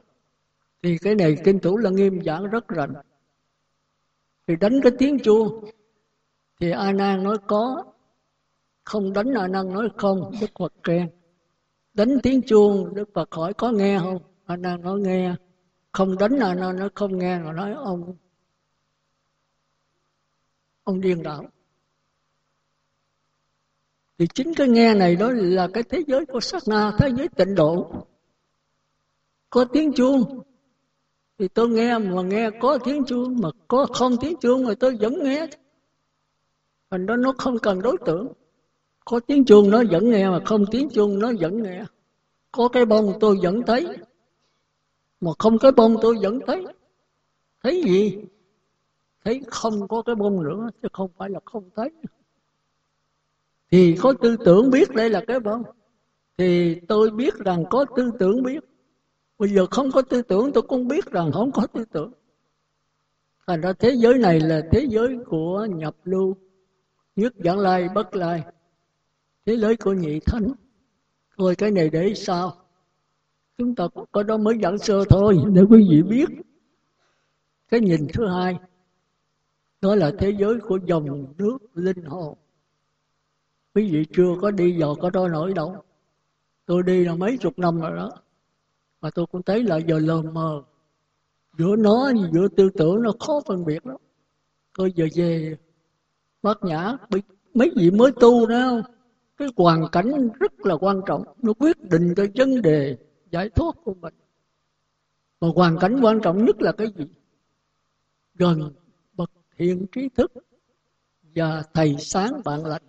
[0.83, 2.95] Thì cái này kinh thủ là nghiêm giảng rất rành.
[4.47, 5.65] Thì đánh cái tiếng chuông.
[6.61, 7.85] Thì a nan nói có,
[8.85, 11.11] không đánh a nan nói không, đức phật khen.
[11.95, 14.19] Đánh tiếng chuông, đức phật hỏi có nghe không?
[14.45, 15.35] A nan nói nghe
[15.95, 18.17] không đánh là nó, nó không nghe nó nói ông
[20.85, 21.45] ông điên đạo
[24.19, 27.29] thì chính cái nghe này đó là cái thế giới của sát na thế giới
[27.29, 27.91] tịnh độ.
[29.51, 30.41] Có tiếng chuông
[31.39, 34.97] thì tôi nghe mà nghe có tiếng chuông mà có không tiếng chuông mà tôi
[35.01, 35.47] vẫn nghe.
[36.91, 38.33] Thành đó nó không cần đối tượng.
[39.05, 41.85] Có tiếng chuông nó vẫn nghe mà không tiếng chuông nó vẫn nghe.
[42.53, 43.87] Có cái bông tôi vẫn thấy
[45.25, 46.65] mà không cái bông tôi vẫn thấy.
[47.63, 48.19] Thấy gì?
[49.25, 51.91] Thấy không có cái bông nữa, chứ không phải là không thấy.
[53.71, 55.63] Thì có tư tưởng biết đây là cái bông.
[56.39, 58.65] Thì tôi biết rằng có tư tưởng biết.
[59.39, 62.13] Bây giờ không có tư tưởng, tôi cũng biết rằng không có tư tưởng.
[63.47, 66.37] Thành ra thế giới này là thế giới của nhập lưu.
[67.17, 68.43] Nhất giản lai, bất lai.
[69.47, 70.53] Thế giới của nhị thánh.
[71.39, 72.64] Thôi cái này để sao?
[73.59, 76.29] Chúng ta có đó mới dẫn sơ thôi, để quý vị biết.
[77.69, 78.59] Cái nhìn thứ hai,
[79.81, 82.39] đó là thế giới của dòng nước linh hồn.
[83.75, 85.77] Quý vị chưa có đi vào có đó nổi đâu.
[86.67, 88.11] Tôi đi là mấy chục năm rồi đó.
[89.01, 90.63] Mà tôi cũng thấy là giờ lờ mờ.
[91.59, 93.97] Giữa nó giữa tư tưởng nó khó phân biệt lắm.
[94.79, 95.57] Tôi giờ về
[96.43, 96.97] bát nhã
[97.55, 98.83] mấy vị mới tu đó, không?
[99.37, 101.25] Cái hoàn cảnh rất là quan trọng.
[101.43, 102.97] Nó quyết định cái vấn đề
[103.31, 104.15] giải thoát của mình.
[105.41, 107.05] Mà hoàn cảnh quan trọng nhất là cái gì?
[108.35, 108.73] Gần
[109.13, 110.33] bậc thiện trí thức
[111.35, 112.83] và thầy sáng bạn lành.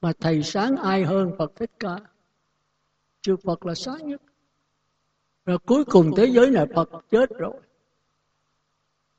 [0.00, 1.98] Mà thầy sáng ai hơn Phật Thích Ca?
[3.20, 4.22] Chư Phật là sáng nhất.
[5.44, 7.60] Rồi cuối cùng thế giới này Phật chết rồi.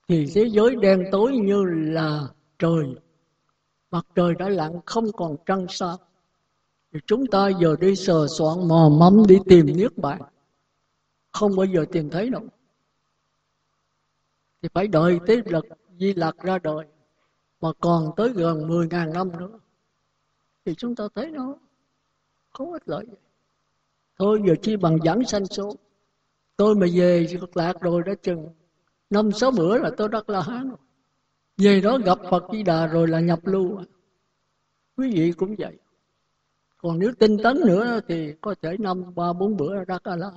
[0.07, 2.27] Thì thế giới đen tối như là
[2.59, 2.85] trời.
[3.91, 5.97] Mặt trời đã lặn không còn trăng sao
[6.93, 10.21] thì chúng ta giờ đi sờ soạn mò mẫm đi tìm niết bàn.
[11.31, 12.43] Không bao giờ tìm thấy đâu.
[14.61, 15.65] Thì phải đợi tới lực
[15.99, 16.85] di lạc ra đời,
[17.61, 19.59] mà còn tới gần 10.000 năm nữa.
[20.65, 21.55] Thì chúng ta thấy nó
[22.49, 23.05] không ích lợi.
[23.07, 23.17] Gì.
[24.19, 25.75] thôi, giờ chi bằng giảng sanh số.
[26.55, 28.49] Tôi mà về cực lạc rồi đã chừng
[29.09, 30.77] năm, sáu bữa là tôi đắc la hán rồi.
[31.57, 33.79] Về đó gặp phật di đà rồi là nhập lưu.
[34.97, 35.77] Quý vị cũng vậy
[36.87, 40.31] còn nếu tinh tấn nữa thì có thể năm, ba, bốn bữa ra ca la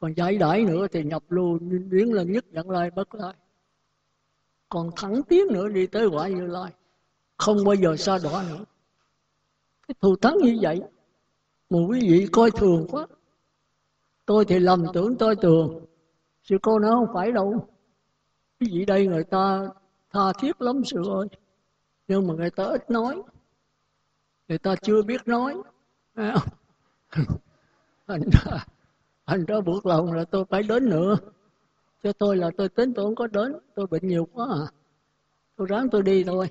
[0.00, 1.58] còn giải đãi nữa thì nhập lưu
[1.90, 3.34] biến lên nhất dẫn lai, bất lai.
[4.68, 6.72] Còn thẳng tiến nữa đi tới quả như lai.
[7.36, 8.64] Không bao giờ xa đỏ nữa.
[9.88, 10.80] Cái thù thắng như vậy,
[11.70, 13.06] mà quý vị coi thường quá.
[14.26, 15.84] Tôi thì lầm tưởng tôi thường
[16.42, 17.66] sư cô nói không phải đâu.
[18.60, 19.68] Quý vị đây người ta
[20.12, 21.28] tha thiết lắm sự ơi.
[22.08, 23.22] Nhưng mà người ta ít nói
[24.48, 25.54] người ta chưa biết nói.
[28.06, 28.64] Thành ra
[29.26, 31.16] thành ra buộc lòng là tôi phải đến nữa.
[32.02, 33.56] Cho tôi là tôi tính tôi không có đến.
[33.74, 34.66] Tôi bệnh nhiều quá à.
[35.56, 36.48] Tôi ráng tôi đi thôi.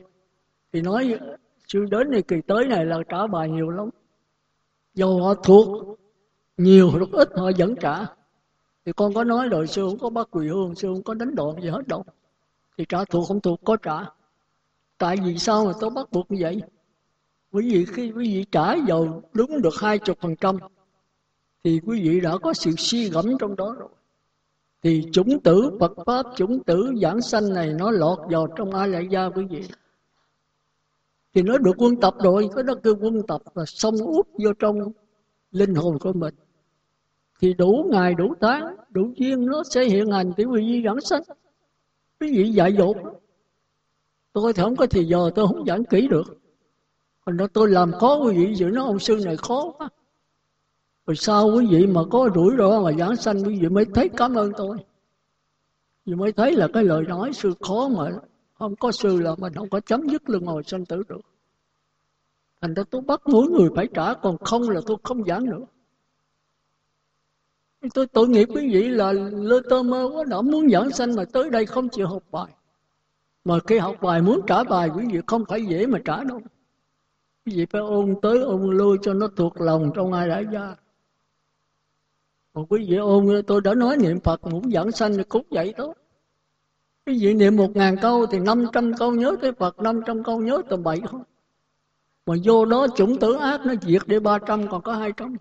[0.74, 1.20] Thì nói,
[1.68, 3.90] sư đến này kỳ tới này là trả bài nhiều lắm.
[4.94, 5.98] Dầu họ thuộc,
[6.58, 8.06] nhiều hoặc ít họ vẫn trả.
[8.86, 11.36] Thì con có nói rồi, sư không có bắt quỳ hương, sư không có đánh
[11.36, 12.04] đòn gì hết đâu.
[12.78, 13.98] Thì trả thuộc không thuộc, có trả.
[14.98, 16.62] Tại vì sao mà tôi bắt buộc như vậy?
[17.58, 20.58] Quý vị khi quý vị trả vào đúng được hai chục phần trăm,
[21.64, 23.90] thì quý vị đã có sự suy gẫm trong đó rồi.
[24.84, 28.88] Thì chủng tử Phật pháp, chủng tử giảng sanh này nó lọt vào trong ai
[28.88, 29.64] lại gia quý vị.
[31.34, 34.54] Thì nó được quân tập rồi, cái đó kêu quân tập và xong út vô
[34.60, 34.80] trong
[35.52, 36.36] linh hồn của mình.
[37.40, 41.02] Thì đủ ngày, đủ tháng, đủ duyên nó sẽ hiện hành tiểu quý vị giảng
[41.02, 41.22] sanh.
[42.20, 42.98] Quý vị dạy dột.
[44.34, 46.38] Tôi thì không có thì giờ tôi không giảng kỹ được.
[47.28, 49.90] Mình nói tôi làm khó quý vị giữ nó ông sư này khó quá.
[51.06, 54.10] Rồi sau quý vị mà có rủi ro mà giảng sanh, quý vị mới thấy
[54.10, 54.78] cảm ơn tôi.
[56.06, 58.12] Vì mới thấy là cái lời nói sư khó mà
[58.54, 61.22] không có sư là mình không có chấm dứt luân hồi sanh tử được.
[62.62, 65.66] Thành ra tôi bắt mỗi người phải trả, còn không là tôi không giảng nữa.
[67.94, 71.26] Tôi tội nghiệp quý vị là lơ tơ mơ quá, đã muốn giảng sanh mà
[71.34, 72.52] tới đây không chịu học bài.
[73.46, 76.42] Mà khi học bài muốn trả bài, quý vị không phải dễ mà trả đâu
[77.48, 80.76] quý vị phải ôn tới ôn lui cho nó thuộc lòng trong ai đã ra
[82.54, 85.74] còn quý vị ôn, tôi đã nói niệm phật muốn dẫn sanh thì cũng vậy
[85.78, 85.94] đó.
[87.06, 90.24] Quý vị niệm một ngàn câu thì năm trăm câu nhớ tới phật, năm trăm
[90.24, 91.24] câu nhớ tầm bậy không
[92.26, 95.36] mà vô đó chủng tử ác nó diệt để ba trăm, còn có hai trăm.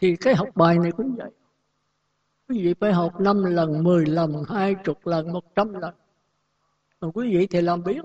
[0.00, 1.30] Thì cái học bài này cũng vậy.
[2.48, 5.94] Quý vị phải học năm lần, mười lần, hai chục lần, một trăm lần.
[7.00, 8.02] Mà quý vị thì làm biết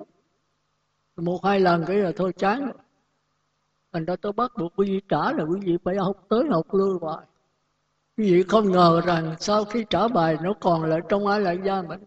[1.17, 2.73] một hai lần cái là thôi chán rồi
[3.91, 6.73] thành ra tôi bắt buộc quý vị trả là quý vị phải học tới học
[6.73, 7.25] lưu hoài
[8.17, 11.57] quý vị không ngờ rằng sau khi trả bài nó còn lại trong ai lại
[11.63, 11.99] gia mình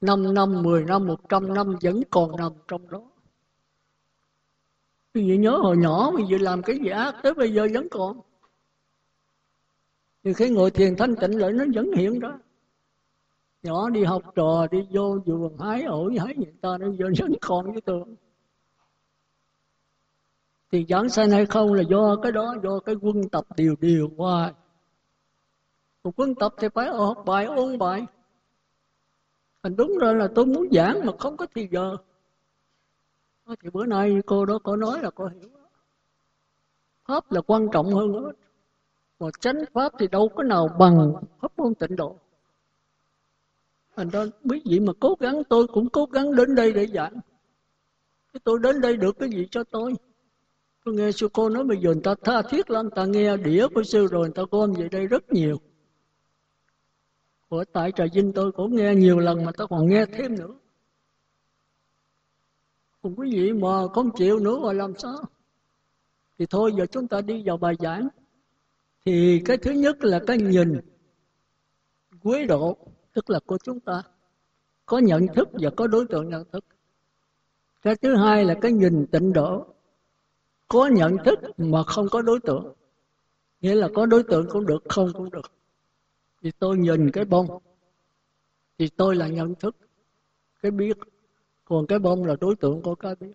[0.00, 3.02] năm năm, mười năm, một trăm năm vẫn còn nằm trong đó.
[5.14, 7.88] Quý vị nhớ hồi nhỏ mình vị làm cái gì ác tới bây giờ vẫn
[7.90, 8.20] còn.
[10.24, 12.38] Thì khi ngồi thiền thanh tịnh lại nó vẫn hiện ra.
[13.62, 17.32] Nhỏ đi học trò đi vô vườn hái ổi hái người ta nó vô vẫn
[17.40, 18.04] còn với tôi.
[20.70, 24.10] Thì giảng sanh hay không là do cái đó, do cái quân tập điều điều
[24.16, 24.54] qua.
[26.04, 28.06] Một quân tập thì phải học bài ôn bài.
[29.62, 31.96] Thành đúng rồi là tôi muốn giảng mà không có thì giờ.
[33.46, 35.50] Thì bữa nay cô đó có nói là cô hiểu.
[37.04, 38.32] Pháp là quan trọng hơn hết
[39.18, 42.16] Mà chánh pháp thì đâu có nào bằng pháp môn tịnh độ.
[43.96, 47.20] Thành ra biết gì mà cố gắng tôi cũng cố gắng đến đây để giảng.
[48.32, 49.94] Cái tôi đến đây được cái gì cho tôi?
[50.84, 53.68] Tôi nghe sư cô nói bây giờ người ta tha thiết lắm, ta nghe đĩa
[53.74, 55.56] của sư rồi người ta gom về đây rất nhiều.
[57.48, 60.54] Của tại trà vinh tôi cũng nghe nhiều lần mà ta còn nghe thêm nữa.
[63.02, 65.18] cùng quý vị mà không chịu nữa rồi làm sao?
[66.38, 68.08] Thì thôi giờ chúng ta đi vào bài giảng.
[69.04, 70.80] Thì cái thứ nhất là cái nhìn
[72.22, 72.78] quý độ,
[73.16, 74.02] tức là của chúng ta.
[74.86, 76.64] Có nhận thức và có đối tượng nhận thức.
[77.82, 79.66] Cái thứ hai là cái nhìn tịnh độ.
[80.68, 82.74] Có nhận thức mà không có đối tượng.
[83.60, 85.52] Nghĩa là có đối tượng cũng được, không cũng được.
[86.42, 87.46] Thì tôi nhìn cái bông.
[88.78, 89.76] Thì tôi là nhận thức.
[90.62, 90.96] Cái biết
[91.64, 93.32] còn cái bông là đối tượng của cái biết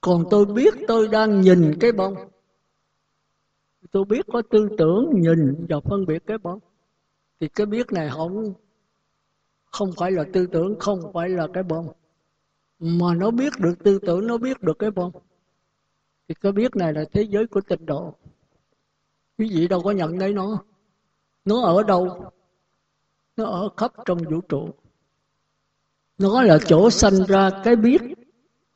[0.00, 2.14] còn tôi biết tôi đang nhìn cái bông
[3.90, 6.58] tôi biết có tư tưởng nhìn và phân biệt cái bông
[7.40, 8.52] thì cái biết này không?
[9.64, 11.92] Không phải là tư tưởng, không phải là cái bông
[12.78, 15.12] mà nó biết được, tư tưởng nó biết được cái bông
[16.28, 18.14] thì cái biết này là thế giới của tịnh độ.
[19.38, 20.64] Quý vị đâu có nhận thấy nó.
[21.44, 22.30] Nó ở đâu?
[23.36, 24.68] Nó ở khắp trong vũ trụ.
[26.18, 28.00] Nó là chỗ sanh ra cái biết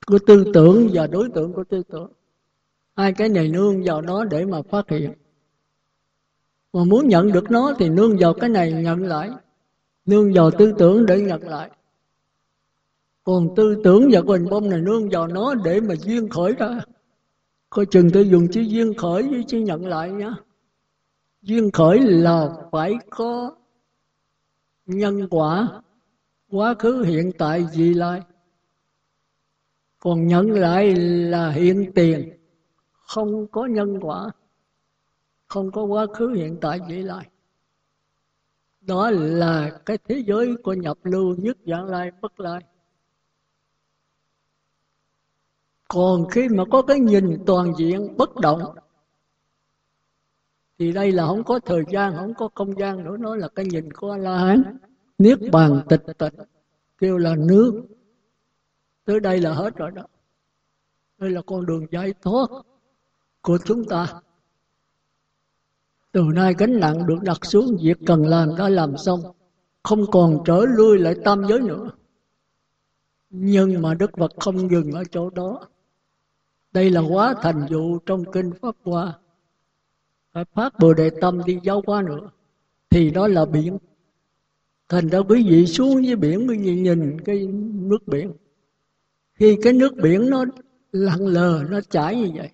[0.06, 2.12] của tư tưởng và đối tượng của tư tưởng.
[2.96, 5.12] Hai cái này nương vào đó để mà phát hiện
[6.72, 9.30] mà muốn nhận được nó thì nương vào cái này nhận lại.
[10.06, 11.70] Nương vào tư tưởng để nhận lại.
[13.24, 16.80] Còn tư tưởng và quỳnh bông này nương vào nó để mà duyên khởi ra.
[17.70, 20.34] Coi chừng tôi dùng chữ duyên khởi với chữ nhận lại nhá
[21.42, 23.54] duyên khởi là phải có
[24.86, 25.82] nhân quả,
[26.50, 28.20] quá khứ, hiện tại, vị lai.
[29.98, 32.32] Còn nhận lại là hiện tiền,
[32.92, 34.30] không có nhân quả
[35.52, 37.28] không có quá khứ, hiện tại vị lai
[38.86, 42.60] đó là cái thế giới của nhập lưu nhất dạng lai, bất lai.
[45.88, 48.62] Còn khi mà có cái nhìn toàn diện, bất động,
[50.78, 53.16] thì đây là không có thời gian, không có không gian nữa.
[53.16, 54.78] Nó là cái nhìn của a la hán
[55.18, 56.32] niết bàn tịch tịch,
[56.98, 57.84] kêu là nước.
[59.04, 60.02] Tới đây là hết rồi đó.
[61.18, 62.48] Đây là con đường giải thoát
[63.42, 64.20] của chúng ta
[66.12, 69.20] từ nay gánh nặng được đặt xuống, việc cần làm đã làm xong,
[69.82, 71.90] không còn trở lui lại tam giới nữa.
[73.30, 75.68] Nhưng mà đức phật không dừng ở chỗ đó.
[76.72, 79.18] Đây là quá thành vụ trong kinh pháp hoa.
[80.32, 82.30] Phải phát bồ đề tâm đi giáo hóa nữa,
[82.90, 83.78] thì đó là biển.
[84.88, 88.32] Thành ra quý vị xuống dưới biển quý vị nhìn cái nước biển.
[89.34, 90.44] Khi cái nước biển nó
[90.92, 92.50] lặng lờ, nó chảy như vậy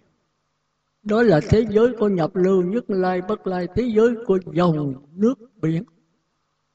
[1.02, 4.94] đó là thế giới của nhập lưu nhất lai bất lai, thế giới của dòng
[5.14, 5.84] nước biển.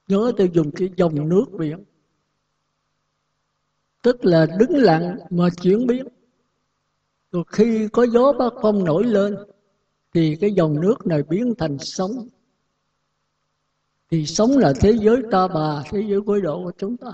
[0.07, 1.83] Nhớ tôi dùng cái dòng nước biển.
[4.01, 6.07] Tức là đứng lặng mà chuyển biến.
[7.31, 9.35] Rồi khi có gió bát phong nổi lên,
[10.13, 12.11] thì cái dòng nước này biến thành sóng.
[14.11, 17.11] Thì sống là thế giới ta bà, thế giới quấy độ của chúng ta.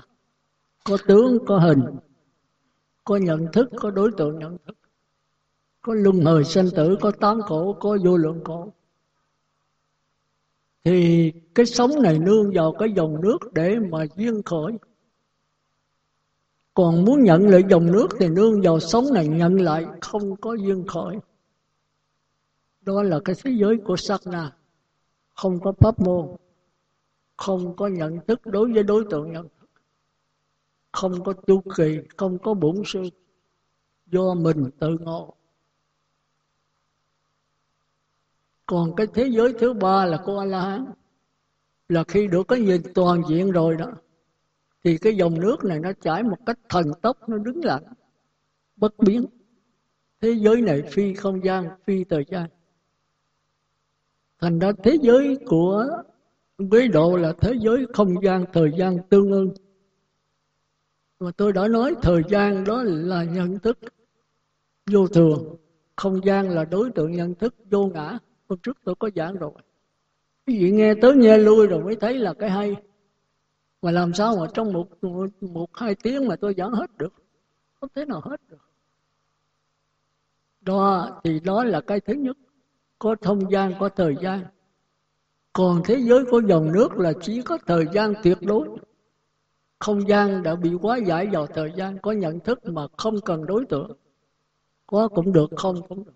[0.84, 1.80] Có tướng, có hình,
[3.04, 4.76] có nhận thức, có đối tượng nhận thức
[5.82, 8.72] có luân hồi sinh tử, có tán khổ, có vô lượng khổ.
[10.84, 14.72] Thì cái sống này nương vào cái dòng nước để mà duyên khởi.
[16.74, 20.54] Còn muốn nhận lại dòng nước thì nương vào sống này nhận lại không có
[20.54, 21.16] duyên khởi.
[22.80, 24.52] Đó là cái thế giới của sát na
[25.34, 26.36] không có pháp môn.
[27.36, 29.70] Không có nhận thức đối với đối tượng nhận thức.
[30.92, 33.02] Không có chu kỳ, không có bổn sư.
[34.06, 35.34] Do mình tự ngộ.
[38.70, 40.84] Còn cái thế giới thứ ba là của a la hán
[41.88, 43.86] là khi được cái nhìn toàn diện rồi đó,
[44.84, 47.82] thì cái dòng nước này nó chảy một cách thần tốc, nó đứng lặng,
[48.76, 49.24] bất biến
[50.20, 52.48] thế giới này phi không gian, phi thời gian
[54.40, 55.86] thành ra thế giới của
[56.70, 59.54] quý độ là thế giới không gian, thời gian tương ưng.
[61.20, 63.78] Mà tôi đã nói thời gian đó là nhận thức.
[64.90, 65.56] vô thường,
[65.96, 68.18] không gian là đối tượng nhận thức vô ngã
[68.50, 69.52] hôm trước tôi có giảng rồi.
[70.46, 72.76] Quý vị nghe tới nghe lui rồi mới thấy là cái hay.
[73.82, 77.12] Mà làm sao mà trong một, một, một hai tiếng mà tôi giảng hết được?
[77.80, 78.70] Không thể nào hết được.
[80.60, 82.36] Đó thì đó là cái thứ nhất.
[82.98, 84.44] Có không gian có thời gian.
[85.52, 88.68] Còn thế giới của dòng nước là chỉ có thời gian tuyệt đối.
[89.78, 93.46] Không gian đã bị quá giải vào thời gian có nhận thức mà không cần
[93.46, 93.96] đối tượng.
[94.86, 96.12] Có cũng được không cũng được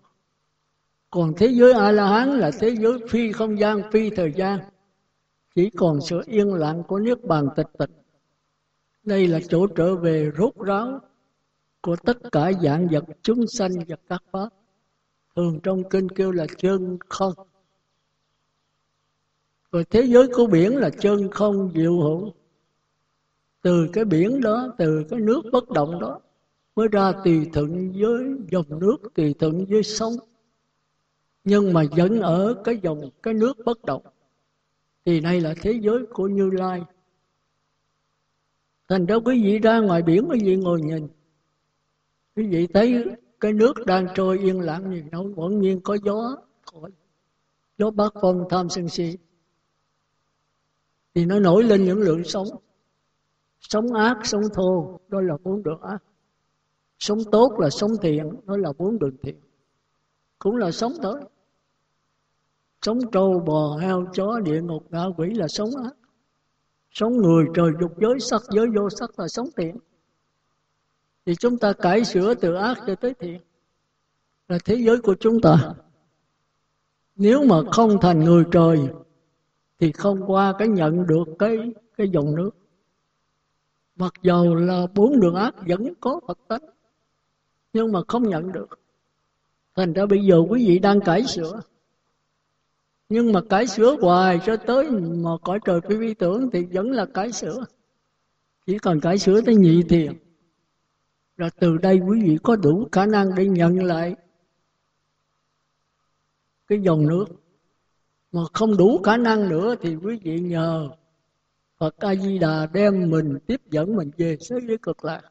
[1.15, 4.59] còn thế giới a la hán là thế giới phi không gian, phi thời gian.
[5.55, 7.89] Chỉ còn sự yên lặng của niết bàn tịch tịch.
[9.03, 10.99] Đây là chỗ trở về rốt ráo
[11.81, 14.49] của tất cả dạng vật chúng sanh và các pháp.
[15.35, 17.33] Thường trong kinh kêu là chân không.
[19.71, 22.31] Rồi thế giới của biển là chân không diệu hữu.
[23.61, 26.19] Từ cái biển đó, từ cái nước bất động đó,
[26.75, 30.13] mới ra tùy thuận với dòng nước tùy thuận với sông
[31.45, 34.03] nhưng mà vẫn ở cái dòng, cái nước bất động.
[35.05, 36.83] Thì đây là thế giới của như lai.
[38.87, 41.07] Thành ra quý vị ra ngoài biển quý vị ngồi nhìn.
[42.35, 43.05] Quý vị thấy
[43.39, 46.35] cái nước đang trôi yên lặng như đâu bỗng nhiên có gió
[47.77, 49.17] gió bắc phong tham sân si.
[51.13, 52.47] Thì nó nổi lên những lượng sống
[53.59, 56.03] sống ác sống thô, đó là bốn đường ác.
[56.99, 59.35] Sống tốt là sống thiện, đó là bốn đường thiện.
[60.39, 61.13] Cũng là sống tới
[62.85, 65.95] sống trâu bò heo chó địa ngục, ngạ quỷ là sống ác
[66.95, 69.77] sống người trời dục giới, sắc giới vô sắc là sống thiện.
[71.25, 73.39] Thì chúng ta cải sửa từ ác cho tới thiện.
[74.47, 75.73] Là thế giới của chúng ta.
[77.15, 78.79] Nếu mà không thành người trời,
[79.79, 81.57] thì không qua cái nhận được cái
[81.97, 82.51] cái dòng nước.
[83.95, 86.63] Mặc dầu là bốn đường ác vẫn có phật tánh,
[87.73, 88.79] nhưng mà không nhận được.
[89.75, 91.61] Thành ra bây giờ quý vị đang cải sửa
[93.09, 96.91] nhưng mà cải sửa hoài cho tới mà cõi trời phi vi tưởng thì vẫn
[96.91, 97.65] là cải sửa
[98.65, 100.13] chỉ còn cải sửa tới nhị thiền.
[101.37, 104.15] Rồi từ đây quý vị có đủ khả năng để nhận lại
[106.67, 107.25] cái dòng nước.
[108.31, 110.89] Mà không đủ khả năng nữa thì quý vị nhờ
[111.77, 115.21] Phật A Di Đà đem mình tiếp dẫn mình về thế giới cực lạc.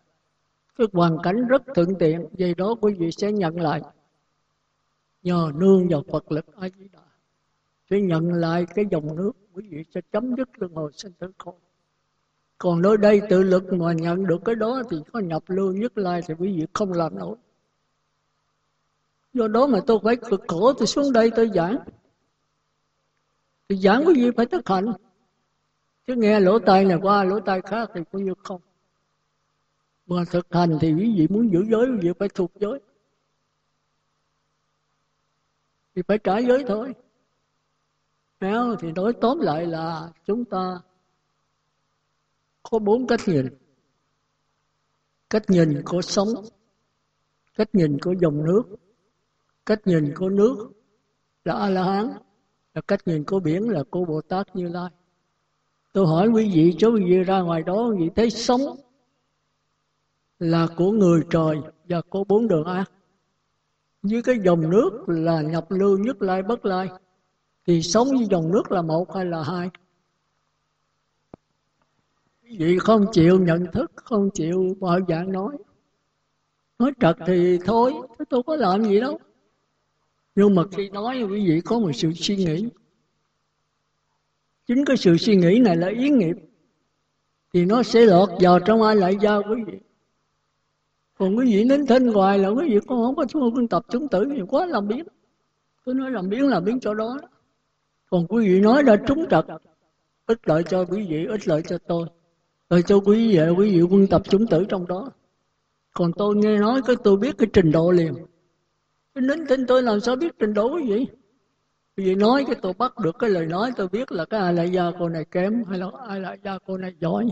[0.79, 3.83] Cái hoàn cảnh rất thuận tiện, về đó quý vị sẽ nhận lại.
[5.23, 7.01] Nhờ nương vào Phật lực A Di Đà
[7.95, 11.33] để nhận lại cái dòng nước, quý vị sẽ chấm dứt luân hồi sinh tử
[11.39, 11.55] khổ
[12.59, 15.99] còn nơi đây tự lực mà nhận được cái đó thì có nhập lưu nhất
[15.99, 17.37] lai thì quý vị không làm nổi.
[19.35, 21.77] Do đó mà tôi phải cực khổ tôi xuống đây tôi giảng.
[23.69, 24.87] Thì giảng quý vị phải thực hành.
[26.07, 28.61] Chứ nghe lỗ tai này qua, lỗ tai khác thì cũng như không.
[30.07, 32.81] Mà thực hành thì quý vị muốn giữ giới, quý vị phải thuộc giới.
[35.95, 36.95] Thì phải trả giới thôi.
[38.41, 40.81] Nếu thì nói tóm lại là chúng ta
[42.63, 43.47] có bốn cách nhìn.
[45.31, 46.29] Cách nhìn của sống
[47.55, 48.63] cách nhìn của dòng nước,
[49.67, 50.71] cách nhìn của nước
[51.45, 52.09] là a la hán
[52.75, 54.91] là cách nhìn của biển là cô bồ tát như lai.
[55.93, 58.61] Tôi hỏi quý vị chú quý vị ra ngoài đó, quý vị thấy sống
[60.39, 61.57] là của người trời
[61.89, 62.91] và có bốn đường ác
[64.03, 66.89] dưới cái dòng nước là nhập lưu nhất lai, bất lai
[67.67, 69.71] thì sống với dòng nước là một hay là hai?
[72.43, 75.57] Quý vị không chịu nhận thức, không chịu bao dạng nói.
[76.79, 77.93] Nói trật thì thôi
[78.29, 79.19] tôi có làm gì đâu.
[80.35, 82.69] Nhưng mà khi nói, quý vị có một sự suy nghĩ.
[84.67, 86.37] Chính cái sự suy nghĩ này là ý nghiệp.
[87.53, 89.79] Thì nó sẽ lọt vào trong ai lại giao quý vị.
[91.19, 93.87] Còn quý vị nín thinh hoài là quý vị con không có thua quân tập
[93.89, 95.05] chúng tử thì quá làm biến.
[95.85, 97.19] Tôi nói làm biến là biến chỗ đó
[98.15, 99.45] còn quý vị nói đã trúng trật
[100.27, 102.07] ít lợi cho quý vị ít lợi cho tôi.
[102.71, 105.11] Rồi cho quý vị quý vị quân tập chúng tử trong đó.
[105.95, 108.15] Còn tôi nghe nói cái tôi biết cái trình độ liền.
[109.15, 111.07] Cái nín tin tôi làm sao biết trình độ quý vị?
[111.97, 114.55] Quý vị nói cái tôi bắt được cái lời nói tôi biết là cái ai
[114.55, 117.29] lại gia cô này kém hay là ai lại gia cô này giỏi.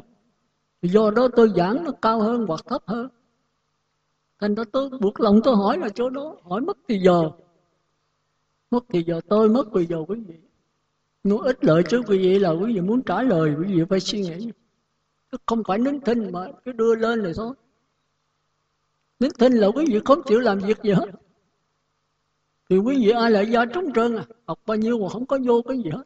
[0.82, 3.08] Do đó tôi giảng nó cao hơn hoặc thấp hơn.
[4.40, 7.30] Thành ra tôi buộc lòng tôi hỏi là chỗ đó, hỏi mất thì giờ.
[8.70, 10.34] Mất thì giờ tôi, mất thì giờ quý vị
[11.24, 14.00] nó ít lợi chứ, quý vị là quý vị muốn trả lời, quý vị phải
[14.00, 14.52] suy nghĩ.
[15.46, 17.54] Không phải nín thinh mà cứ đưa lên này thôi.
[19.20, 21.06] Nín thinh là quý vị không chịu làm việc gì hết.
[22.70, 24.24] Thì quý vị ai lại do trống trơn à?
[24.46, 26.04] Học bao nhiêu mà không có vô cái gì hết.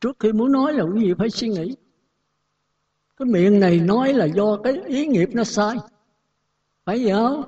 [0.00, 1.74] Trước khi muốn nói là quý vị phải suy nghĩ.
[3.16, 5.76] Cái miệng này nói là do cái ý nghiệp nó sai.
[6.84, 7.42] Phải vậy không?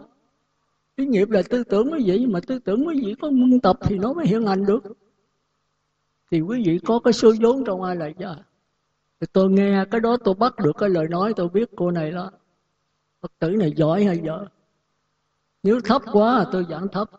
[0.96, 3.78] Ý nghiệp là tư tưởng quý vị, mà tư tưởng quý vị có minh tập
[3.82, 4.82] thì nó mới hiện hành được
[6.32, 8.34] thì quý vị có cái số vốn trong ai lại ra
[9.20, 12.10] thì tôi nghe cái đó tôi bắt được cái lời nói, tôi biết cô này
[12.10, 12.30] đó.
[13.20, 14.46] Phật tử này giỏi hay dở
[15.62, 17.10] nếu thấp quá, tôi giảng thấp.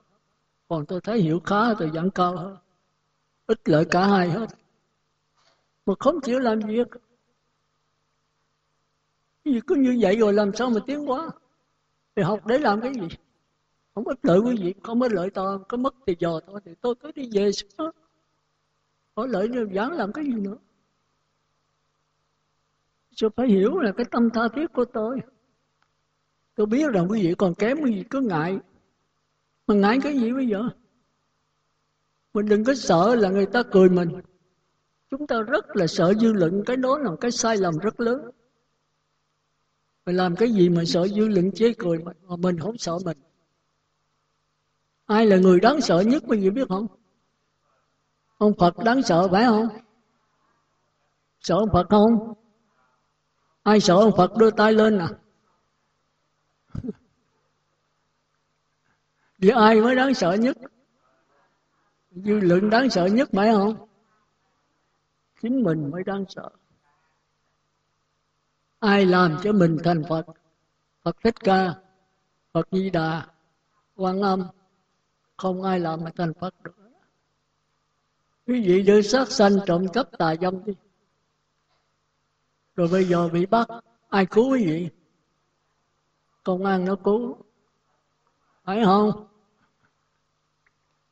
[0.68, 2.58] Còn tôi thấy hiểu khá, tôi giảng cao hơn.
[3.48, 4.48] Ít lợi cả hai hết.
[5.86, 6.88] Mà không chịu làm việc.
[9.46, 11.30] Vì cứ như vậy rồi làm sao mà tiến quá
[12.16, 13.08] thì học để làm cái gì?
[13.96, 16.62] Không ít lợi quý vị không ít lợi to, có mất thì giờ thôi.
[16.66, 17.92] Thì tôi cứ đi về xuống
[19.16, 20.58] có lợi như giảng làm cái gì nữa?
[23.16, 25.20] Cho phải hiểu là cái tâm tha thiết của tôi?
[26.56, 28.60] Tôi biết rằng quý vị còn kém quý vị cứ ngại.
[29.68, 30.62] Mà ngại cái gì bây giờ?
[32.34, 34.10] Mình đừng có sợ là người ta cười mình.
[35.10, 38.00] Chúng ta rất là sợ dư luận, cái đó là một cái sai lầm rất
[38.00, 38.30] lớn.
[40.06, 42.98] Mình làm cái gì mà sợ dư luận chế cười mình, mà mình không sợ
[43.06, 43.18] mình?
[45.06, 46.88] Ai là người đáng sợ nhất quý vị biết không?
[48.38, 49.68] Ông phật đáng sợ phải không?
[51.40, 52.34] Sợ ông phật không?
[53.64, 55.10] Ai sợ ông phật đưa tay lên à?
[59.42, 60.58] Thì ai mới đáng sợ nhất?
[62.12, 63.88] Dư luận đáng sợ nhất phải không?
[65.42, 66.50] Chính mình mới đáng sợ.
[68.80, 70.26] Ai làm cho mình thành phật?
[71.04, 71.74] Phật thích ca,
[72.52, 73.26] phật di đà,
[73.96, 74.48] quan âm.
[75.38, 76.83] Không ai làm mà thành phật được
[78.48, 80.74] quý vị đưa sát sanh trộm cắp tà dâm đi.
[82.76, 83.68] Rồi bây giờ bị bắt,
[84.10, 84.90] ai cứu quý vị?
[86.44, 87.38] Công an nó cứu.
[88.64, 89.28] Phải không?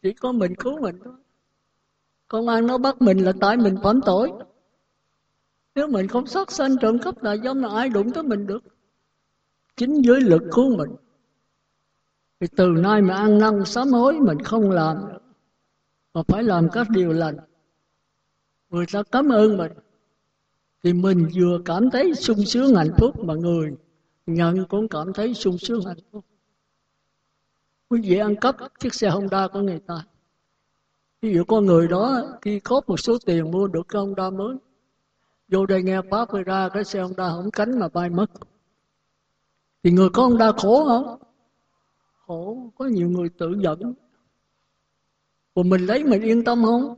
[0.01, 1.13] Chỉ có mình cứu mình thôi.
[2.27, 4.31] Công an nó bắt mình là tại mình phạm tội.
[5.75, 8.63] Nếu mình không sát sanh trộm cắp tà dâm là ai đụng tới mình được?
[9.75, 10.95] Chính giới lực cứu mình.
[12.39, 14.97] Thì từ nay mà ăn năn sám hối mình không làm.
[15.09, 15.30] nữa
[16.13, 17.37] mà phải làm các điều lành.
[18.69, 19.71] Người ta cảm ơn mình.
[20.83, 23.75] Thì mình vừa cảm thấy sung sướng hạnh phúc mà người
[24.25, 26.25] nhận cũng cảm thấy sung sướng hạnh phúc.
[27.89, 30.05] Quý vị ăn cắp chiếc xe Honda của người ta.
[31.21, 34.55] Ví dụ con người đó khi có một số tiền mua được cái Honda mới.
[35.47, 38.25] Vô đây nghe pháp rồi ra cái xe Honda không cánh mà bay mất.
[39.83, 41.19] Thì người có Honda khổ không?
[42.25, 43.93] Khổ, có nhiều người tự giận
[45.55, 46.95] còn mình lấy mình yên tâm không?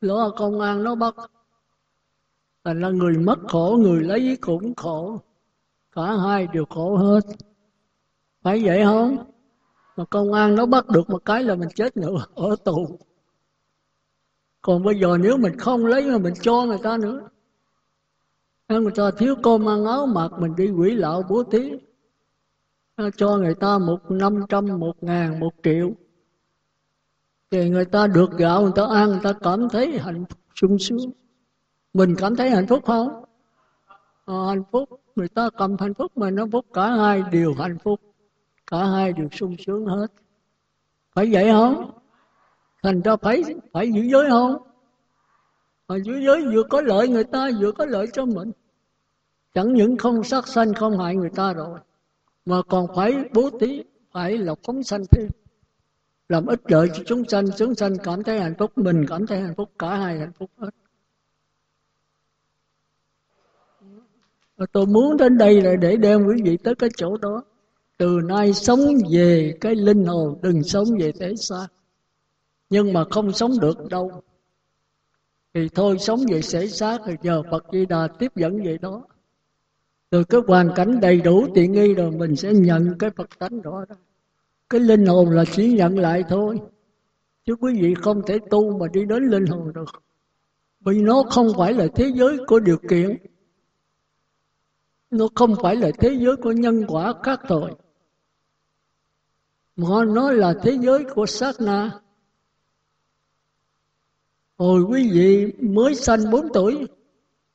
[0.00, 1.14] Lo công an nó bắt.
[2.64, 5.20] Thành là người mất khổ, người lấy cũng khổ.
[5.92, 7.20] Cả hai đều khổ hết.
[8.42, 9.16] Phải vậy không?
[9.96, 12.98] Mà công an nó bắt được một cái là mình chết nữa, ở tù.
[14.62, 17.28] Còn bây giờ nếu mình không lấy mà mình cho người ta nữa.
[18.68, 21.72] Người ta thiếu cơm ăn áo mặc, mình đi quỷ lạo bố thí.
[23.16, 25.92] Cho người ta một năm trăm, một ngàn, một triệu
[27.54, 30.78] thì người ta được gạo người ta ăn người ta cảm thấy hạnh phúc sung
[30.78, 31.12] sướng.
[31.94, 33.24] Mình cảm thấy hạnh phúc không?
[34.26, 34.88] À, hạnh phúc.
[35.16, 38.00] Người ta cầm hạnh phúc mà nó phúc cả hai đều hạnh phúc
[38.66, 40.06] cả hai đều sung sướng hết.
[41.14, 41.90] Phải vậy không?
[42.82, 43.42] Thành ra phải
[43.72, 44.56] phải giữ giới không?
[45.88, 48.50] Mà giữ giới vừa có lợi người ta vừa có lợi cho mình.
[49.54, 51.78] Chẳng những không sát sanh không hại người ta rồi
[52.46, 53.82] mà còn phải bố thí
[54.12, 55.28] phải lọc phóng sanh thêm
[56.28, 59.40] làm ích lợi cho chúng sanh chúng sanh cảm thấy hạnh phúc, mình cảm thấy
[59.40, 60.70] hạnh phúc, cả hai hạnh phúc hết.
[64.56, 67.42] Và tôi muốn đến đây là để đem quý vị tới cái chỗ đó.
[67.98, 68.80] Từ nay sống
[69.12, 71.66] về cái linh hồn, đừng sống về thế xa.
[72.70, 74.22] Nhưng mà không sống được đâu.
[75.54, 79.02] Thì thôi, sống về thể xác thì giờ Phật Di Đà tiếp dẫn về đó.
[80.10, 83.62] Từ cái hoàn cảnh đầy đủ tiện nghi rồi, mình sẽ nhận cái Phật tánh
[83.62, 83.94] đó đó
[84.74, 86.60] cái linh hồn là chỉ nhận lại thôi.
[87.44, 90.02] Chứ quý vị không thể tu mà đi đến linh hồn được.
[90.80, 93.16] Vì nó không phải là thế giới của điều kiện.
[95.10, 97.70] Nó không phải là thế giới của nhân quả các tội.
[99.76, 102.00] Mà nó là thế giới của sát na.
[104.56, 106.86] Hồi quý vị mới sanh 4 tuổi,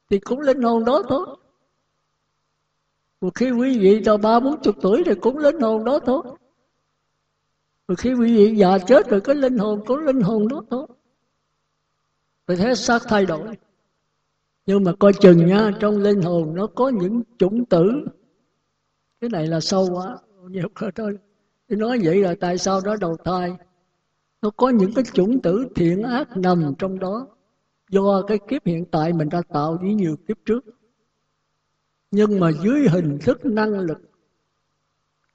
[0.10, 1.28] thì cũng linh hồn đó thôi.
[3.22, 6.24] Một khi quý vị cho ba bốn chục tuổi thì cũng linh hồn đó thôi
[7.90, 10.88] rồi khi quý vị già chết rồi, cái linh hồn, có linh hồn đó thôi.
[12.48, 13.58] Rồi thế xác thay đổi.
[14.66, 17.92] Nhưng mà coi chừng nha, Trong linh hồn nó có những chủng tử.
[19.22, 20.18] Cái này là sâu quá,
[20.50, 21.18] Nhiều thôi.
[21.70, 23.52] Nói vậy là tại sao đó, đầu thai,
[24.42, 27.28] Nó có những cái chủng tử thiện ác nằm trong đó,
[27.90, 30.66] Do cái kiếp hiện tại mình đã tạo với nhiều kiếp trước.
[32.12, 34.02] Nhưng mà dưới hình thức năng lực,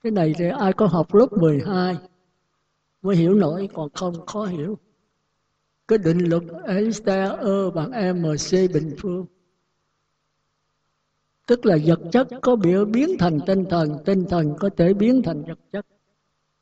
[0.03, 1.97] cái này thì ai có học lớp 12
[3.05, 4.79] mới hiểu nổi, còn không khó hiểu.
[5.89, 7.91] Cái định luật Einstein E bằng
[8.23, 9.27] mc bình phương.
[11.47, 15.23] Tức là vật chất có biểu biến thành tinh thần tinh thần có thể biến
[15.25, 15.87] thành vật chất.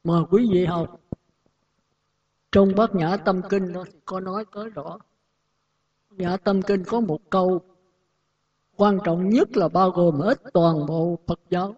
[0.05, 1.01] Mà quý vị học,
[2.53, 4.99] trong bát nhã tâm kinh đó, có nói tới rõ.
[6.11, 7.61] Nhã tâm kinh có một câu
[8.76, 11.74] quan trọng nhất là bao gồm hết toàn bộ phật giáo.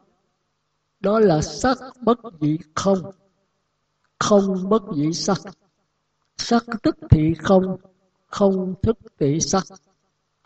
[1.00, 2.98] Đó là sắc bất dị không
[4.18, 5.38] không bất dĩ sắc.
[6.36, 7.76] Sắc tức thị không
[8.26, 9.64] không thức thị sắc.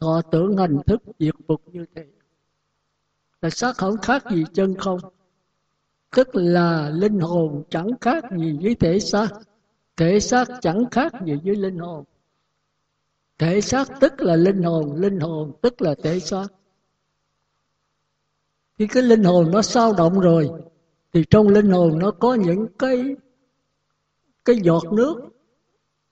[0.01, 2.07] Thọ tưởng hành thức diệt phục như thế.
[3.43, 4.99] Là sắc không khác gì chân không.
[6.17, 9.29] Tức là linh hồn chẳng khác gì với thể xác.
[9.97, 12.05] Thể xác chẳng khác gì với linh hồn.
[13.39, 16.47] Thể xác tức là linh hồn linh hồn tức là thể xác.
[18.79, 20.51] Khi cái linh hồn nó sao động rồi,
[21.13, 23.17] thì trong linh hồn nó có những cái
[24.49, 25.21] cái giọt nước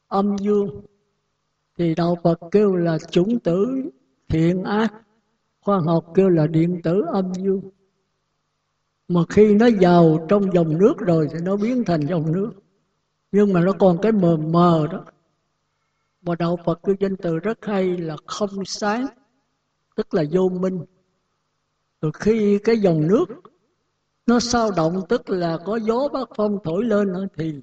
[0.09, 0.83] âm dương,
[1.79, 3.83] thì đạo Phật kêu là chủng tử
[4.29, 4.95] thiện ác.
[5.61, 7.61] Khoa học kêu là điện tử âm dương.
[9.09, 12.53] Mà khi nó vào trong dòng nước rồi thì nó biến thành dòng nước.
[13.33, 15.05] Nhưng mà nó còn cái mờ mờ đó.
[16.23, 19.07] Mà đạo Phật cái danh từ rất hay là không sáng,
[19.95, 20.81] tức là vô minh.
[22.01, 23.25] Rồi khi cái dòng nước
[24.27, 27.61] nó sao động, tức là có gió bát phong thổi lên nữa thì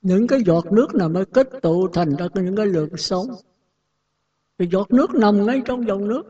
[0.00, 3.26] những cái giọt nước nào mới kết tụ thành ra những cái lượng sống.
[4.58, 6.22] Thì giọt nước nằm ngay trong dòng nước.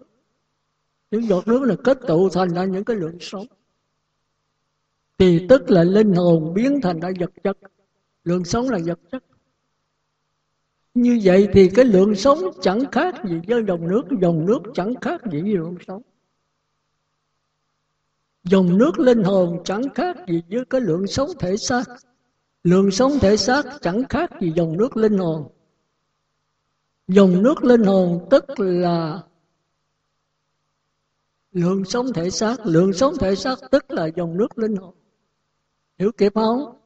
[1.10, 3.46] Những giọt nước là kết tụ thành ra những cái lượng sống.
[5.18, 7.58] Thì tức là linh hồn biến thành ra vật chất.
[8.24, 9.24] Lượng sống là vật chất.
[10.94, 14.02] Như vậy thì cái lượng sống chẳng khác gì với dòng nước.
[14.22, 16.02] Dòng nước chẳng khác gì với lượng sống.
[18.44, 21.84] Dòng nước linh hồn chẳng khác gì với cái lượng sống thể xác
[22.64, 25.48] lượng sống thể xác chẳng khác gì dòng nước linh hồn.
[27.08, 29.22] Dòng nước linh hồn tức là
[31.52, 32.66] lượng sống thể xác.
[32.66, 34.94] Lượng sống thể xác tức là dòng nước linh hồn.
[35.98, 36.76] Hiểu kịp không?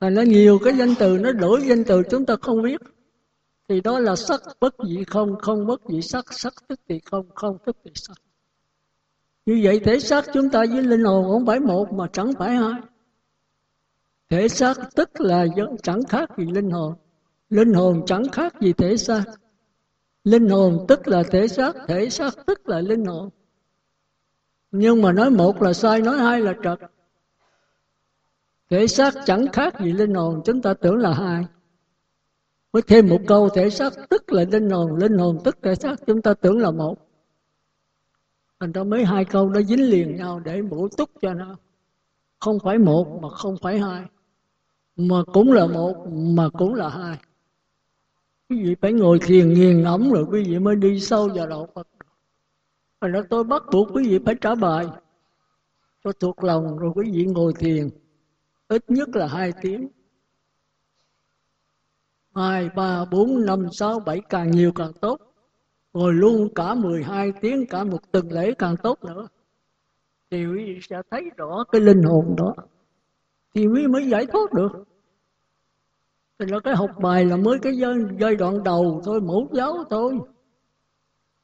[0.00, 2.80] Là nó nhiều cái danh từ, nó đổi danh từ chúng ta không biết.
[3.68, 6.24] Thì đó là sắc bất dị không không bất dị sắc.
[6.32, 8.16] Sắc tức thì không không tức thì sắc.
[9.46, 12.56] Như vậy thể xác chúng ta với linh hồn không phải một mà chẳng phải
[12.56, 12.80] hai
[14.34, 15.46] thể xác tức là
[15.82, 16.94] chẳng khác gì linh hồn.
[17.50, 19.24] Linh hồn chẳng khác gì thể xác.
[20.24, 23.30] Linh hồn tức là thể xác thể xác tức là linh hồn.
[24.70, 26.78] Nhưng mà nói một là sai, nói hai là trật.
[28.70, 31.44] Thể xác chẳng khác gì linh hồn, chúng ta tưởng là hai.
[32.72, 35.96] Mới thêm một câu, thể xác tức là linh hồn linh hồn tức thể xác,
[36.06, 36.98] chúng ta tưởng là một.
[38.60, 41.56] Thành ra mấy hai câu nó dính liền nhau để bổ túc cho nó.
[42.40, 44.04] Không phải một mà không phải hai
[44.96, 47.18] mà cũng là một, mà cũng là hai.
[48.48, 51.68] Quý vị phải ngồi thiền nghiền ngẫm rồi quý vị mới đi sâu vào đạo
[51.74, 51.88] Phật.
[53.00, 54.86] Rồi đó tôi bắt buộc quý vị phải trả bài.
[56.02, 57.90] Tôi thuộc lòng rồi quý vị ngồi thiền.
[58.68, 59.88] Ít nhất là hai tiếng.
[62.34, 65.20] Hai, ba, bốn, năm, sáu, bảy, càng nhiều càng tốt.
[65.92, 69.28] Ngồi luôn cả 12 tiếng, cả một tuần lễ càng tốt nữa.
[70.30, 72.54] Thì quý vị sẽ thấy rõ cái linh hồn đó
[73.54, 74.84] thì mới mới giải thoát được.
[76.38, 79.84] Thì là cái học bài là mới cái giai, giai đoạn đầu thôi mẫu giáo
[79.90, 80.18] thôi.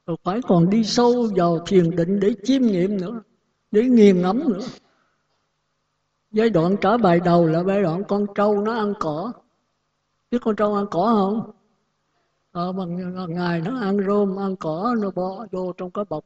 [0.06, 3.22] Rồi phải còn đi sâu vào thiền định để chiêm nghiệm nữa
[3.70, 4.66] để nghiền ngẫm nữa.
[6.30, 9.32] Giai đoạn trả bài đầu là giai đoạn con trâu nó ăn cỏ.
[10.30, 11.50] Biết con trâu ăn cỏ không?
[12.52, 16.24] Ờ, à, bằng ngày nó ăn rôm ăn cỏ nó bỏ vô trong cái bọc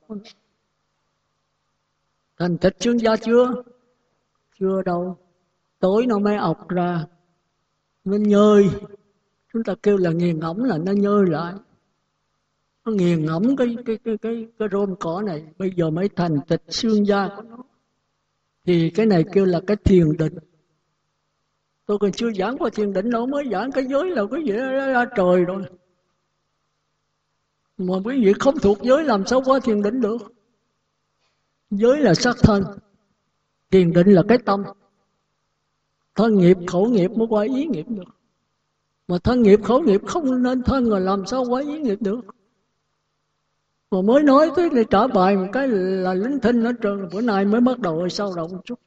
[2.39, 3.63] thành thịt xương da chưa?
[4.61, 5.17] Chưa đâu
[5.85, 7.05] tối nó mới ọc ra.
[8.05, 8.71] Nó nhơi.
[9.53, 11.55] Chúng ta kêu là nghiền ngẫm là nó nhơi lại.
[12.85, 15.45] Nó nghiền ngẫm cái cái cái cái cái rôm cỏ này.
[15.59, 17.57] Bây giờ mới thành thịt xương da của nó.
[18.67, 20.39] Thì cái này kêu là cái thiền định.
[21.87, 24.53] Tôi còn chưa giảng qua thiền định, đâu mới giảng cái giới là cái gì
[24.53, 25.63] ra trời rồi.
[27.79, 30.33] Mà quý vị không thuộc giới làm sao qua thiền định được?
[31.71, 32.65] Giới là sắc thân,
[33.71, 34.65] thiền định là cái tâm
[36.15, 38.05] thân nghiệp khẩu nghiệp mới qua ý nghiệp được.
[39.09, 42.21] Mà thân nghiệp khẩu nghiệp không nên thân rồi làm sao qua ý nghiệp được.
[43.91, 47.21] Mà mới nói tới để trả bài một cái là lính thinh ở trường bữa
[47.21, 48.81] nay mới bắt đầu sao động một chút.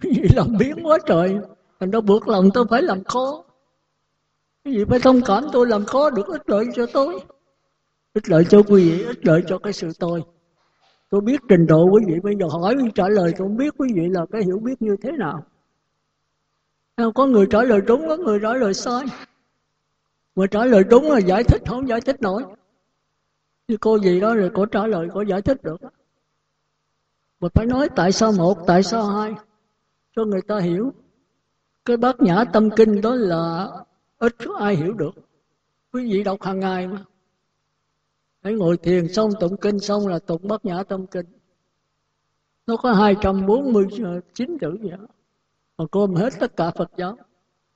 [0.00, 1.36] Cái làm biến quá trời,
[1.80, 3.44] thành ra buộc lòng tôi phải làm khó.
[4.64, 7.20] Cái gì phải thông cảm tôi làm khó được, ích lợi cho tôi.
[8.14, 10.22] Ích lợi cho quý vị, ích lợi cho cái sự tôi
[11.12, 13.88] tôi biết trình độ quý vị bây giờ, hỏi trả lời, tôi không biết quý
[13.94, 15.44] vị là cái hiểu biết như thế nào.
[17.14, 19.04] Có người trả lời đúng, có người trả lời sai.
[20.36, 22.42] Mà trả lời đúng là giải thích, không giải thích nổi.
[23.68, 25.80] Như cô gì đó rồi cô trả lời, cô giải thích được.
[27.40, 29.34] Mà phải nói tại sao một, tại sao hai?
[30.16, 30.92] Cho người ta hiểu.
[31.84, 33.68] Cái bát nhã tâm kinh đó là
[34.18, 35.14] ít ai hiểu được.
[35.92, 37.04] Quý vị đọc hàng ngày mà
[38.42, 41.26] phải ngồi thiền xong tụng kinh xong là tụng bát nhã tâm kinh.
[42.66, 44.98] Nó có 249 ờ, chữ vậy
[45.78, 47.16] mà gồm hết tất cả Phật giáo.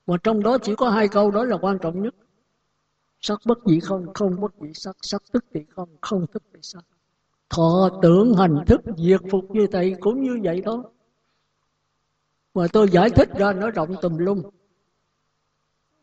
[0.07, 2.15] Mà trong đó chỉ có hai câu đó là quan trọng nhất.
[3.21, 4.97] Sắc bất dị không không bất dị sắc.
[5.03, 6.85] Sắc tức dị không không tức dị sắc.
[7.51, 10.85] Thọ tưởng hành thức diệt phục như thầy cũng như vậy đó
[12.55, 14.43] mà tôi giải thích ra nó rộng tùm lum.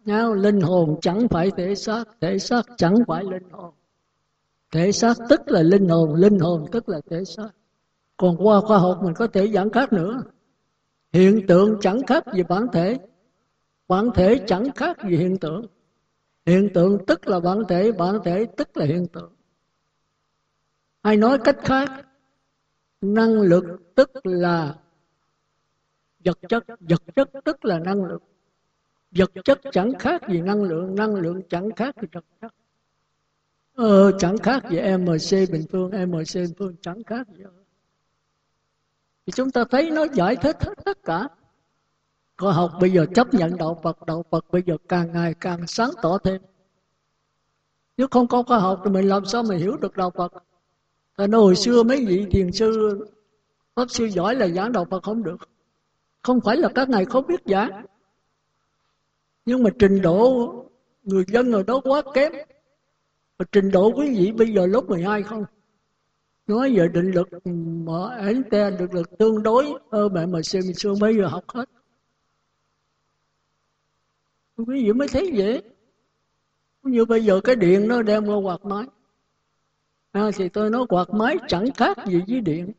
[0.05, 2.03] Nhau, linh hồn chẳng phải thể xác.
[2.21, 3.73] Thể xác chẳng phải linh hồn
[4.73, 7.49] thể xác tức là linh hồn linh hồn tức là thể xác.
[8.17, 10.23] Còn qua khoa học mình có thể giảng khác nữa.
[11.11, 12.97] Hiện tượng chẳng khác gì bản thể.
[13.87, 15.65] Bản thể chẳng khác gì hiện tượng.
[16.45, 19.33] Hiện tượng tức là bản thể bản thể tức là hiện tượng.
[21.03, 21.89] Hay nói cách khác,
[23.01, 23.63] năng lực
[23.95, 24.75] tức là
[26.25, 26.63] vật chất.
[26.79, 28.21] Vật chất tức là năng lượng
[29.15, 32.53] vật chất chẳng khác gì năng lượng năng lượng chẳng khác gì vật chất
[33.75, 37.43] ờ, chẳng khác gì mc bình phương mc bình phương chẳng khác gì
[39.25, 41.27] thì chúng ta thấy nó giải thích hết tất cả.
[42.37, 45.67] Khoa học bây giờ chấp nhận đạo Phật đạo Phật bây giờ càng ngày càng
[45.67, 46.41] sáng tỏ thêm.
[47.97, 50.33] Nếu không có khoa học thì mình làm sao mà hiểu được đạo Phật?
[51.17, 52.99] Tại nó hồi xưa mấy vị thiền sư
[53.75, 55.49] Pháp sư giỏi là giảng đạo Phật không được.
[56.21, 57.85] Không phải là các ngài không biết giảng.
[59.45, 60.49] Nhưng mà trình độ
[61.03, 62.33] người dân ở đó quá kém.
[63.37, 65.45] Và trình độ quý vị bây giờ lớp 12 không?
[66.47, 67.29] Nói về định lực
[67.85, 71.43] mà Einstein định lực tương đối ờ, ơ mẹ mà xem xưa mấy giờ học
[71.47, 71.69] hết.
[74.57, 75.61] Quý vị mới thấy dễ
[76.83, 78.85] như bây giờ cái điện nó đem qua quạt máy.
[80.11, 82.71] À, thì tôi nói quạt máy chẳng khác gì với điện.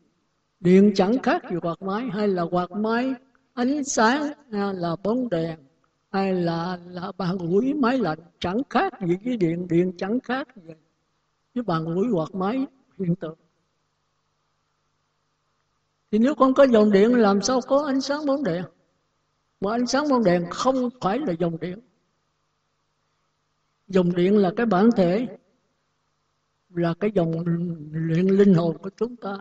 [0.61, 3.15] Điện chẳng khác gì quạt máy hay là quạt máy
[3.55, 5.59] ánh sáng hay là bóng đèn
[6.15, 10.49] hay là là bàn ủi máy lạnh chẳng khác gì với điện điện chẳng khác
[10.57, 10.75] gì
[11.55, 12.67] với bàn ủi hoặc máy
[12.99, 13.39] hiện tượng
[16.15, 18.65] thì nếu con có dòng điện làm sao có ánh sáng bóng đèn?
[19.61, 21.79] Mà ánh sáng bóng đèn không phải là dòng điện.
[23.89, 25.27] Dòng điện là cái bản thể,
[26.69, 27.33] là cái dòng
[27.93, 29.39] luyện linh hồn của chúng ta.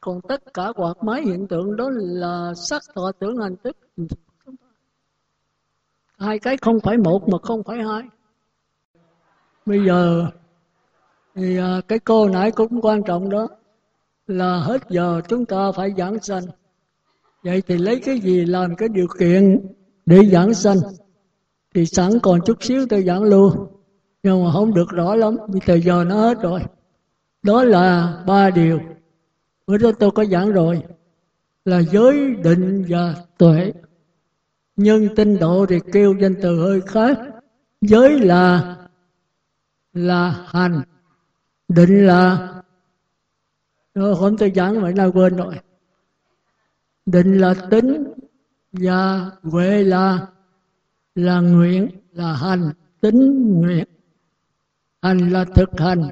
[0.00, 3.76] Còn tất cả hoạt máy hiện tượng đó là sắc thọ tưởng hành thức
[6.18, 8.02] hai cái không phải một mà không phải hai.
[9.66, 10.26] Bây giờ
[11.34, 13.48] thì à, cái cô nãy cũng quan trọng đó
[14.26, 16.44] là hết giờ chúng ta phải giảng sanh.
[17.42, 19.66] Vậy thì lấy cái gì làm cái điều kiện
[20.06, 20.76] để giảng sanh?
[21.74, 23.66] Thì sẵn còn chút xíu tôi giảng luôn.
[24.22, 26.60] Nhưng mà không được rõ lắm, vì thời giờ nó hết rồi.
[27.42, 28.80] Đó là ba điều.
[29.66, 30.82] Bữa đó tôi có giảng rồi.
[31.64, 33.72] Là giới định và tuệ
[34.76, 37.18] nhân tinh độ thì kêu danh từ hơi khác.
[37.80, 38.76] Giới là
[39.92, 40.82] là hành.
[41.68, 42.50] Định là
[43.94, 45.54] rồi hôm tôi giảng vậy nào quên rồi.
[47.06, 48.04] Định là tính
[48.72, 50.26] và huệ là
[51.14, 52.70] là nguyện, là hành,
[53.00, 53.84] tính, nguyện.
[55.02, 56.08] Hành là thực hành.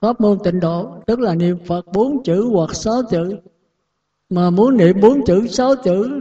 [0.00, 3.36] Pháp môn tịnh độ, tức là niệm phật bốn chữ hoặc sáu chữ.
[4.30, 6.20] Mà muốn niệm bốn chữ, sáu chữ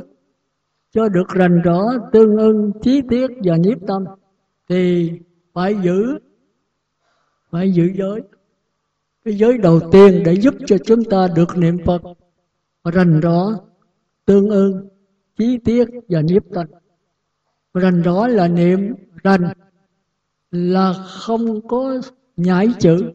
[0.94, 1.82] cho được rành rõ
[2.12, 4.06] tương ưng chi tiết và nhiếp tâm,
[4.70, 5.12] thì
[5.54, 6.20] phải giữ
[7.50, 8.22] phải giữ giới.
[9.26, 12.02] Cái giới đầu tiên để giúp cho chúng ta được niệm phật,
[12.84, 13.54] rành rõ
[14.26, 14.88] tương ưng
[15.38, 16.68] chi tiết và nhiếp tâm.
[17.74, 19.54] Rành rõ là niệm, rành
[20.52, 22.02] là không có
[22.38, 23.12] nhảy chữ.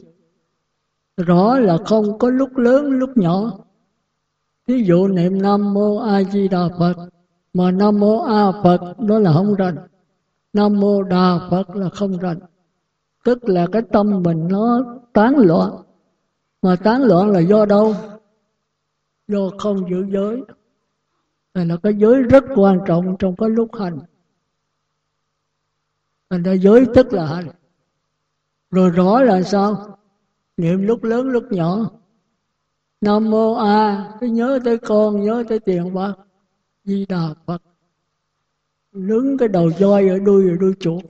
[1.16, 3.59] Rõ là không có lúc lớn, lúc nhỏ.
[4.66, 6.95] Ví dụ niệm nam mô a di đà phật
[7.59, 9.76] mà nam mô a phật, đó là không rành.
[10.52, 12.38] Nam mô đà phật là không rành.
[13.24, 15.70] Tức là cái tâm mình nó tán loạn.
[16.62, 17.94] Mà tán loạn là do đâu?
[19.28, 20.42] Do không giữ giới.
[21.54, 23.98] Này là cái giới rất quan trọng trong cái lúc hành.
[26.30, 27.48] Thành ra giới tức là hành.
[28.70, 29.98] Rồi rõ là sao?
[30.56, 31.90] Niệm lúc lớn lúc nhỏ.
[33.00, 36.14] Nam mô a, cứ nhớ tới con, nhớ tới tiền bạc
[36.89, 37.62] di đà phật.
[38.93, 41.05] Lớn cái đầu voi ở đuôi ở đuôi chuột.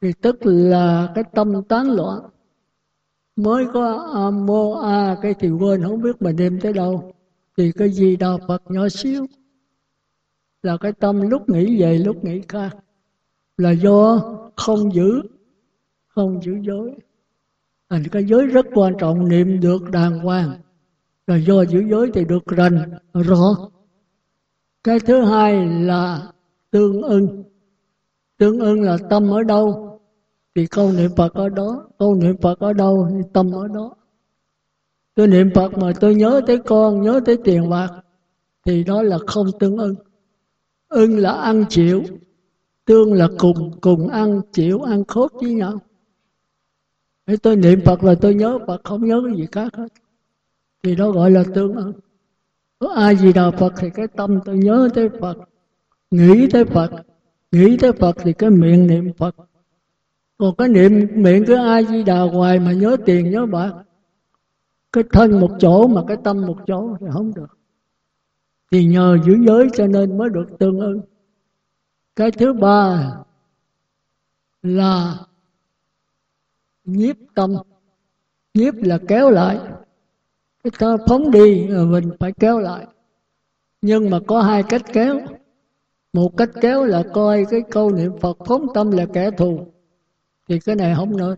[0.00, 2.20] Thì tức là cái tâm tán loạn.
[3.36, 7.12] Mới có a mô a, cái thì quên, không biết mình niệm tới đâu.
[7.56, 9.26] Thì cái gì đà phật nhỏ xíu.
[10.62, 12.76] Là cái tâm lúc nghĩ về, lúc nghĩ khác.
[13.56, 14.20] Là do
[14.56, 15.22] không giữ
[16.06, 16.94] không giữ giới.
[17.90, 20.58] Thành cái giới rất quan trọng, niệm được đàng hoàng.
[21.26, 23.70] Là do giữ giới thì được rành, rõ
[24.86, 26.32] cái thứ hai là
[26.70, 27.44] tương ưng.
[28.38, 29.98] Tương ưng là tâm ở đâu?
[30.54, 33.94] Thì câu niệm phật ở đó, câu niệm phật ở đâu thì tâm ở đó.
[35.14, 37.90] Tôi niệm phật mà tôi nhớ tới con, nhớ tới tiền bạc,
[38.64, 39.94] thì đó là không tương ưng.
[40.88, 42.02] Ưng là ăn chịu,
[42.84, 45.78] tương là cùng cùng ăn, chịu, ăn khốt với nhau.
[47.26, 49.88] Thế tôi niệm Phật là tôi nhớ, Phật không nhớ cái gì khác hết.
[50.82, 51.92] Thì đó gọi là tương ưng
[52.78, 55.36] có ai gì đà Phật thì cái tâm tôi nhớ tới Phật,
[56.10, 56.90] nghĩ tới Phật,
[57.52, 59.36] nghĩ tới Phật thì cái miệng niệm Phật.
[60.38, 63.72] Còn cái niệm, miệng cứ ai di đà hoài mà nhớ tiền, nhớ bạc?
[64.92, 67.58] Cái thân một chỗ mà cái tâm một chỗ thì không được.
[68.70, 71.00] Thì nhờ giữ giới cho nên mới được tương ưng.
[72.16, 73.12] Cái thứ ba
[74.62, 75.18] là
[76.84, 77.54] nhiếp tâm.
[78.54, 79.58] Nhiếp là kéo lại
[80.70, 82.86] ta phóng đi ờ, mình phải kéo lại.
[83.82, 85.20] Nhưng mà có hai cách kéo.
[86.12, 89.66] Một cách kéo là coi cái câu niệm phật phóng tâm là kẻ thù
[90.48, 91.34] thì cái này không nên.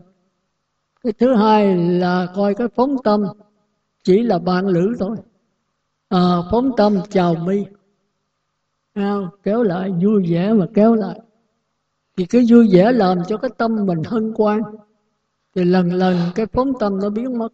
[1.03, 3.25] Cái thứ hai là coi cái phóng tâm
[4.03, 5.17] chỉ là bạn lữ thôi.
[6.09, 7.65] À, phóng tâm chào mi.
[8.93, 11.19] À, kéo lại vui vẻ mà kéo lại.
[12.17, 14.61] Thì cái vui vẻ làm cho cái tâm mình hân hoan.
[15.55, 17.53] Thì lần lần cái phóng tâm nó biến mất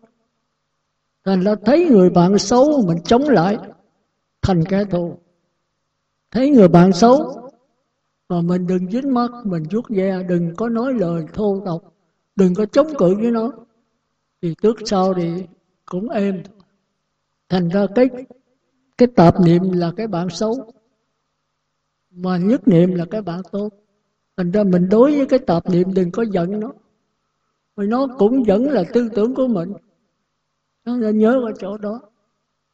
[1.25, 3.57] thành ra thấy người bạn xấu mình chống lại.
[4.41, 5.17] Thành kẻ thù.
[6.31, 7.45] Thấy người bạn xấu
[8.29, 11.93] mà mình đừng dính mắt, mình rút ve, đừng có nói lời thô tục,
[12.35, 13.51] đừng có chống cự với nó,
[14.41, 15.45] thì trước sau thì
[15.85, 16.43] cũng êm.
[17.49, 18.09] Thành ra cái
[18.97, 20.71] cái tạp niệm là cái bạn xấu,
[22.11, 23.69] mà nhất niệm là cái bạn tốt.
[24.37, 26.71] Thành ra mình đối với cái tạp niệm đừng có giận nó.
[27.75, 29.73] Vì nó cũng vẫn là tư tưởng của mình
[30.85, 32.01] nó nhớ ở chỗ đó.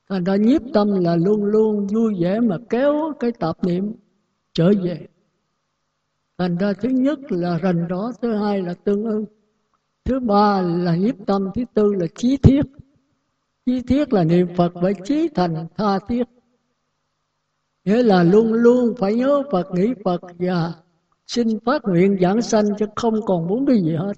[0.09, 3.93] Thành ra nhiếp tâm là luôn luôn vui vẻ mà kéo cái tạp niệm
[4.53, 5.07] trở về.
[6.37, 9.25] Thành ra thứ nhất là rành rõ, thứ hai là tương ưng.
[10.05, 12.61] Thứ ba là nhiếp tâm, thứ tư là chí thiết.
[13.65, 16.23] Chí thiết là niệm phật phải chí thành tha thiết.
[17.85, 20.73] Nghĩa là luôn luôn phải nhớ phật, nghĩ phật và
[21.27, 24.13] xin phát nguyện giảng sanh chứ không còn muốn cái gì hết.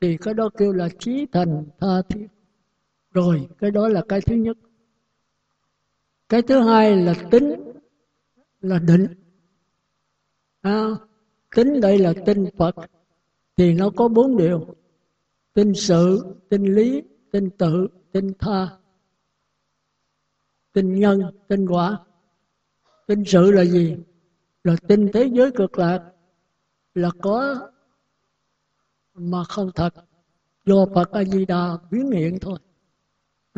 [0.00, 2.26] Thì cái đó kêu là chí thành tha thiết
[3.10, 4.58] rồi cái đó là cái thứ nhất.
[6.28, 7.54] Cái thứ hai là tính
[8.60, 9.06] là định.
[10.60, 10.88] À,
[11.56, 12.74] tính đây là tin phật
[13.56, 14.66] thì nó có bốn điều.
[15.54, 18.78] Tin sự tin lý tin tự tin tha.
[20.72, 21.98] Tin nhân tin quả.
[23.06, 23.96] Tin sự là gì?
[24.64, 26.12] Là tin thế giới cực lạc
[26.94, 27.68] là có
[29.14, 29.94] mà không thật.
[30.66, 32.58] Do Phật A Di Đà biến hiện thôi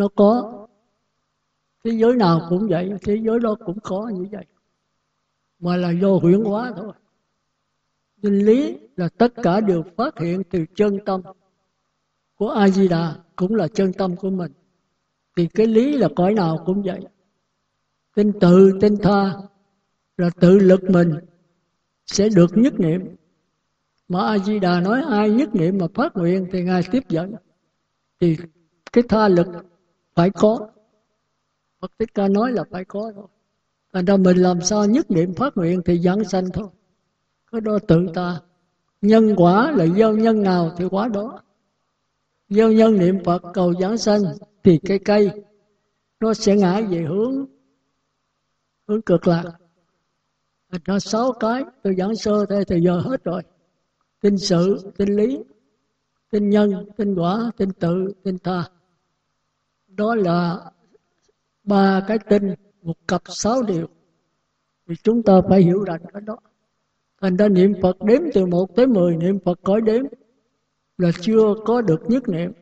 [0.00, 0.66] nó có
[1.84, 4.46] thế giới nào cũng vậy thế giới đó cũng có như vậy
[5.58, 6.92] mà là do huyễn hóa thôi
[8.22, 11.20] Nguyên lý là tất cả đều phát hiện từ chân tâm
[12.36, 14.52] của A Di Đà cũng là chân tâm của mình.
[15.36, 17.00] Thì cái lý là cõi nào cũng vậy.
[18.14, 19.34] Tinh tự, tinh tha
[20.16, 21.14] là tự lực mình
[22.06, 23.16] sẽ được nhất niệm.
[24.08, 27.34] Mà A Di Đà nói ai nhất niệm mà phát nguyện thì Ngài tiếp dẫn.
[28.20, 28.36] Thì
[28.92, 29.46] cái tha lực
[30.14, 30.68] phải có.
[31.80, 33.26] Phật Thích Ca nói là phải có thôi.
[33.92, 36.68] Thành ra mình làm sao nhất niệm phát nguyện thì dẫn sanh thôi.
[37.52, 38.40] Cái đó tự ta.
[39.02, 41.42] Nhân quả là gieo nhân nào thì quả đó.
[42.48, 44.20] Gieo nhân niệm phật cầu giảng sanh
[44.64, 45.30] thì cây cây,
[46.20, 47.46] nó sẽ ngã về hướng
[48.88, 49.44] hướng cực lạc.
[50.72, 53.42] Thành ra sáu cái, tôi giảng sơ thế thì giờ hết rồi.
[54.20, 55.38] Tin sự tin lý
[56.30, 58.64] tin nhân tin quả tin tự tin tha
[60.00, 60.58] đó là
[61.64, 63.86] ba cái tin một cặp sáu điều
[64.88, 66.36] thì chúng ta phải hiểu rằng cái đó,
[67.20, 70.04] Thành ra niệm Phật đếm từ một tới 10 niệm Phật cõi đếm
[70.98, 72.52] là chưa có được nhất niệm.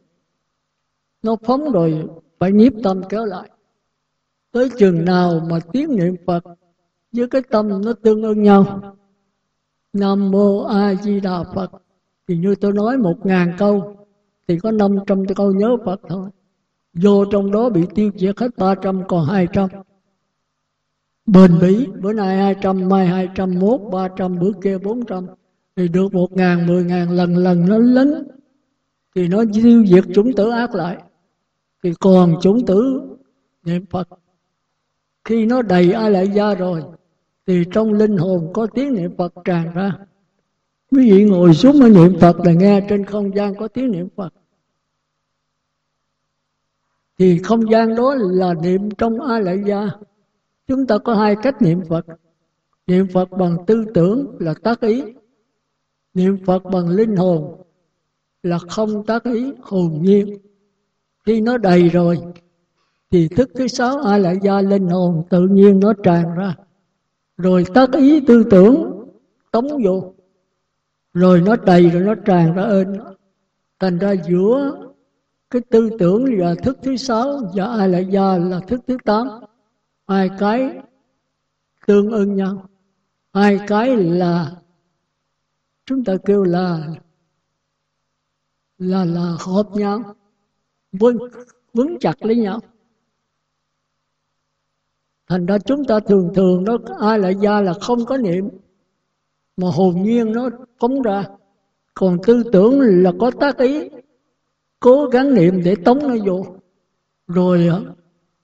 [1.23, 2.09] Nó phóng rồi,
[2.39, 3.51] phải nhiếp tâm kéo lại.
[4.53, 6.45] Tới chừng nào mà tiếng niệm Phật,
[7.13, 8.95] với cái tâm nó tương ưng nhau.
[9.93, 11.71] Nam Mô A Di Đà Phật
[12.29, 13.97] thì như tôi nói một ngàn câu,
[14.49, 16.31] thì có 500 câu nhớ Phật thôi.
[17.03, 19.69] Vô trong đó bị tiêu diệt hết 300 còn 200
[21.27, 25.27] bền bỉ bữa nay 200 mai 201 300 bữa kia 400
[25.77, 28.29] thì được 1 ngàn, mười ngàn lần lần nó lấn
[29.15, 30.97] thì nó tiêu diệt chúng tử ác lại.
[31.83, 33.01] Thì còn chúng tử
[33.65, 34.09] niệm Phật.
[35.25, 36.83] Khi nó đầy a lại gia rồi,
[37.47, 39.93] thì trong linh hồn có tiếng niệm Phật tràn ra.
[40.91, 44.09] Quý vị ngồi xuống mà niệm Phật là nghe trên không gian có tiếng niệm
[44.17, 44.35] Phật
[47.19, 49.91] thì không gian đó là niệm trong a lại gia
[50.69, 52.07] chúng ta có hai cách niệm Phật.
[52.87, 55.03] Niệm Phật bằng tư tưởng là tác ý.
[56.15, 57.63] Niệm Phật bằng linh hồn
[58.43, 60.39] là không tác ý, hồn nhiên.
[61.27, 62.19] Khi nó đầy rồi,
[63.11, 66.55] thì thức thứ sáu a lại gia linh hồn tự nhiên nó tràn ra.
[67.37, 69.05] Rồi tác ý tư tưởng
[69.53, 70.15] tống vô.
[71.15, 72.97] Rồi nó đầy rồi nó tràn ra ơn
[73.79, 74.88] thành ra giữa
[75.51, 79.29] cái tư tưởng là thức thứ sáu, và ai là do là thức thứ tám.
[80.09, 80.79] Hai cái
[81.87, 82.69] tương ưng nhau.
[83.33, 84.57] Hai cái là,
[85.87, 86.87] chúng ta kêu là
[88.79, 90.15] là là hợp nhau
[90.93, 91.19] vững
[91.75, 92.61] vững chặt lấy nhau.
[95.29, 98.49] Thành ra chúng ta thường thường nó ai là gia là không có niệm,
[99.57, 101.25] mà hồn nhiên nó phóng ra.
[101.95, 103.89] Còn tư tưởng là có tác ý
[104.81, 106.47] cố gắng niệm để tống nó vô.
[107.27, 107.71] Rồi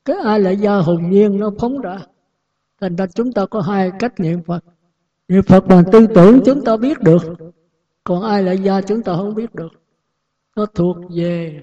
[0.05, 1.99] cái ai lại gia hồn nhiên nó phóng ra.
[2.81, 4.65] Thành ra chúng ta có hai cách niệm phật.
[5.29, 7.23] Niệm phật bằng tư tưởng chúng ta biết được.
[8.05, 9.73] Còn ai lại gia chúng ta không biết được.
[10.57, 11.63] Nó thuộc về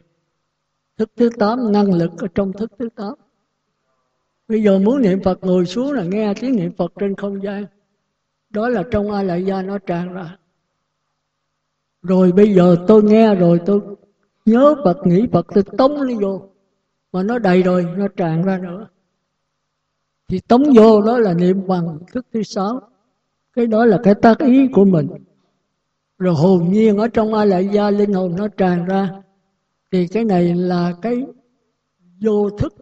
[0.97, 3.13] thức thứ tám, năng lực ở trong thức thứ tám.
[4.47, 7.65] Bây giờ muốn niệm phật ngồi xuống là nghe tiếng niệm phật trên không gian.
[8.49, 10.38] Đó là trong ai lại gia nó tràn ra.
[12.01, 13.82] Rồi bây giờ tôi nghe rồi tôi
[14.46, 16.42] nhớ phật, nghĩ phật tôi tống nó vô.
[17.12, 18.88] Mà nó đầy rồi, nó tràn ra nữa.
[20.28, 22.82] Thì tống vô, đó là niệm bằng thức thứ sáu.
[23.54, 25.08] Cái đó là cái tác ý của mình.
[26.18, 29.22] Rồi hồn nhiên ở trong ai lại gia linh hồn nó tràn ra.
[29.92, 31.26] Thì cái này là cái
[32.22, 32.74] vô thức.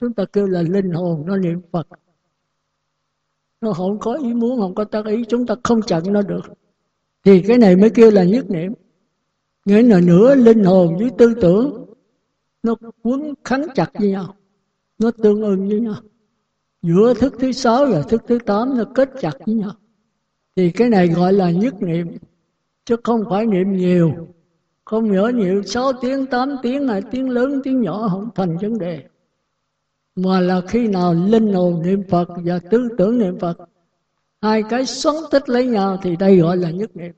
[0.00, 1.88] Chúng ta kêu là linh hồn, nó niệm phật.
[3.60, 6.42] Nó không có ý muốn, không có tác ý, chúng ta không chặn nó được.
[7.24, 8.72] Thì cái này mới kêu là nhất niệm
[9.66, 11.86] nghĩa là nửa linh hồn với tư tưởng,
[12.62, 14.34] nó quấn khắn chặt với nhau,
[14.98, 15.94] nó tương ưng với nhau.
[16.82, 19.72] Giữa thức thứ sáu và thức thứ tám nó kết chặt với nhau.
[20.56, 22.16] Thì cái này gọi là nhất niệm,
[22.84, 24.12] chứ không phải niệm nhiều.
[24.84, 28.78] Không nhớ nhiều 6 tiếng 8 tiếng hay tiếng lớn, tiếng nhỏ không thành vấn
[28.78, 29.04] đề.
[30.16, 33.56] Mà là khi nào linh hồn niệm Phật và tư tưởng niệm Phật,
[34.40, 37.12] hai cái xoắn tích lấy nhau thì đây gọi là nhất niệm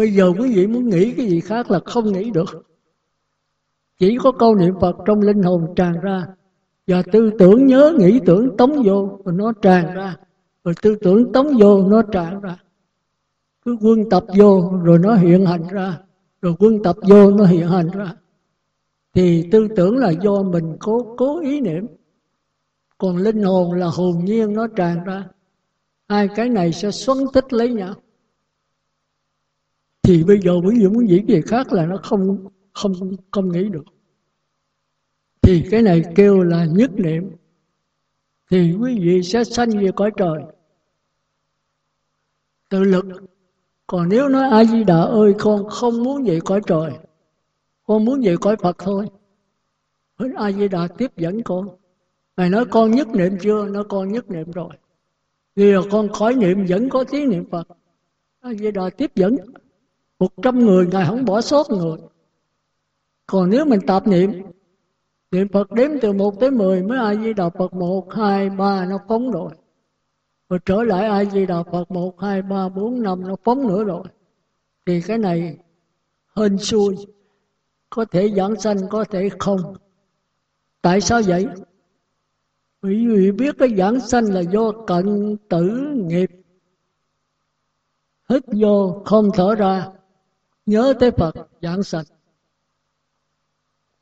[0.00, 2.66] bây giờ quý vị muốn nghĩ cái gì khác là không nghĩ được.
[3.98, 6.26] Chỉ có câu niệm Phật trong linh hồn tràn ra,
[6.86, 10.16] và tư tưởng nhớ, nghĩ tưởng, tống vô, rồi nó tràn ra.
[10.64, 12.56] Rồi tư tưởng tống vô, nó tràn ra.
[13.64, 15.98] Cứ quân tập vô, rồi nó hiện hành ra.
[16.42, 18.14] Rồi quân tập vô, nó hiện hành ra.
[19.14, 21.86] Thì tư tưởng là do mình cố cố ý niệm.
[22.98, 25.24] Còn linh hồn là hồn nhiên, nó tràn ra.
[26.08, 27.94] Hai cái này sẽ xoắn tích lấy nhau
[30.02, 32.92] thì bây giờ quý vị muốn diễn gì khác là nó không không
[33.30, 33.84] không nghĩ được.
[35.42, 37.30] Thì cái này kêu là nhất niệm.
[38.50, 40.42] Thì quý vị sẽ sanh về cõi trời.
[42.68, 43.04] Tự lực.
[43.86, 46.92] Còn nếu nói a di đà ơi, con không muốn về cõi trời.
[47.86, 49.06] Con muốn về cõi phật thôi.
[50.36, 51.68] A di đà tiếp dẫn con.
[52.36, 53.68] Ngài nói con nhất niệm chưa?
[53.68, 54.70] Nó con nhất niệm rồi.
[55.56, 57.68] Vì là con khỏi niệm, vẫn có tiếng niệm phật.
[58.40, 59.36] A di đà tiếp dẫn
[60.20, 61.98] một trăm người, ngài không bỏ sót người.
[63.26, 64.42] Còn nếu mình tạp niệm
[65.30, 68.86] niệm phật đếm từ một tới mười mới a di đà phật một, hai, ba,
[68.86, 69.52] nó phóng rồi.
[70.48, 73.84] Rồi trở lại ai di đà phật một, hai, ba, bốn, năm, nó phóng nữa
[73.84, 74.04] rồi.
[74.86, 75.58] Thì cái này
[76.36, 76.96] hên xui,
[77.90, 79.74] có thể giảng sanh, có thể không.
[80.82, 81.46] Tại sao vậy?
[82.82, 86.30] Bởi vì biết cái giảng sanh là do cận tử nghiệp.
[88.28, 89.88] Hít vô, không thở ra
[90.70, 92.06] nhớ tới phật, giảng sạch.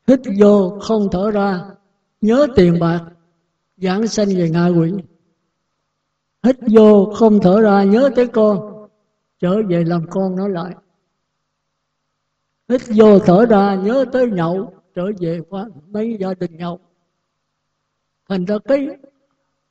[0.06, 1.64] Hít vô, không thở ra.
[2.20, 3.04] Nhớ tiền bạc,
[3.76, 4.92] giảng sanh về ngạ quỷ.
[6.42, 8.88] Hít vô, không thở ra, nhớ tới con.
[9.40, 10.74] Trở về làm con nó lại.
[12.68, 14.74] Hít vô, thở ra, nhớ tới nhậu.
[14.94, 16.80] Trở về qua mấy gia đình nhậu.
[18.28, 18.88] Thành ra cái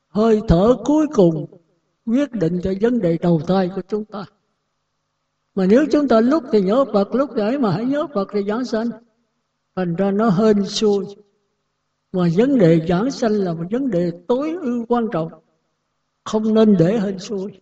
[0.08, 1.46] hơi thở cuối cùng
[2.06, 4.24] quyết định cho vấn đề đầu thai của chúng ta
[5.58, 8.28] mà nếu chúng ta lúc thì nhớ Phật, lúc thì ấy mà hãy nhớ Phật
[8.32, 8.90] thì giảng sanh.
[9.76, 11.06] Thành ra nó hên xui.
[12.12, 15.32] Mà vấn đề giảng sanh là một vấn đề tối ưu quan trọng.
[16.24, 17.60] Không nên để hên xui.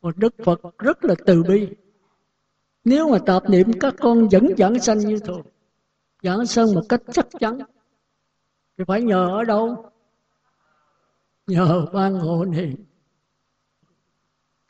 [0.00, 1.68] Mà đức phật rất là từ bi.
[2.84, 5.42] Nếu mà tạp niệm, các con vẫn giảng sanh như thường.
[6.22, 7.58] Giảng sanh một cách chắc chắn.
[8.78, 9.84] Thì phải nhờ ở đâu?
[11.46, 12.74] Nhờ ban hộ niệm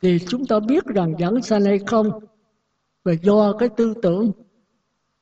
[0.03, 2.19] thì chúng ta biết rằng giảng sanh hay không?
[3.03, 4.31] Và do cái tư tưởng,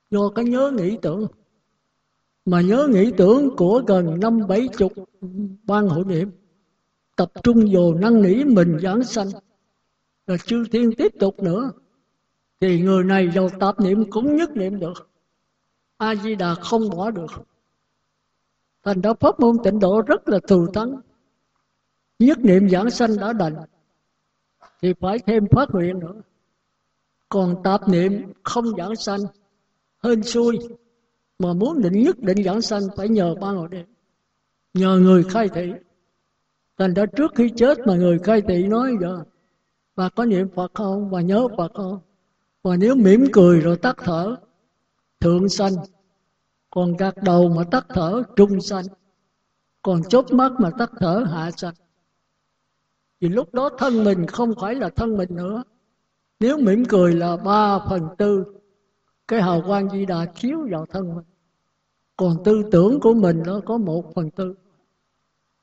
[0.09, 1.27] do cái nhớ nghĩ tưởng.
[2.45, 4.93] Mà nhớ nghĩ tưởng của gần năm bảy chục
[5.63, 6.32] ban hội niệm,
[7.15, 9.27] tập trung vào năn nỉ mình giảng sanh.
[10.27, 11.71] Rồi chư thiên tiếp tục nữa.
[12.59, 15.09] Thì người này giàu tạp niệm cũng nhất niệm được.
[15.97, 17.32] A di đà không bỏ được.
[18.84, 20.95] Thành ra pháp môn tịnh độ rất là thù thắng.
[22.19, 23.55] Nhất niệm giảng sanh đã đành
[24.82, 26.21] thì phải thêm phát nguyện nữa.
[27.29, 29.21] Còn tạp niệm không giảng sanh,
[30.03, 30.59] hên xui,
[31.39, 33.86] mà muốn định nhất định giảng sanh phải nhờ ba ngồi đêm
[34.73, 35.71] nhờ người khai thị.
[36.77, 39.23] Thành ra trước khi chết mà người khai thị nói giờ
[39.95, 41.09] và có niệm phật không?
[41.09, 41.99] Và nhớ phật không?
[42.63, 44.36] Và nếu mỉm cười rồi tắt thở,
[45.19, 45.73] thượng sanh.
[46.69, 48.86] Còn gạt đầu mà tắt thở, trung sanh.
[49.82, 51.73] Còn chốt mắt mà tắt thở, hạ sanh
[53.22, 55.63] vì lúc đó thân mình không phải là thân mình nữa.
[56.39, 58.45] Nếu mỉm cười là ba phần tư.
[59.28, 61.26] Cái hào quang di đà chiếu vào thân mình.
[62.17, 64.55] Còn tư tưởng của mình nó có một phần tư.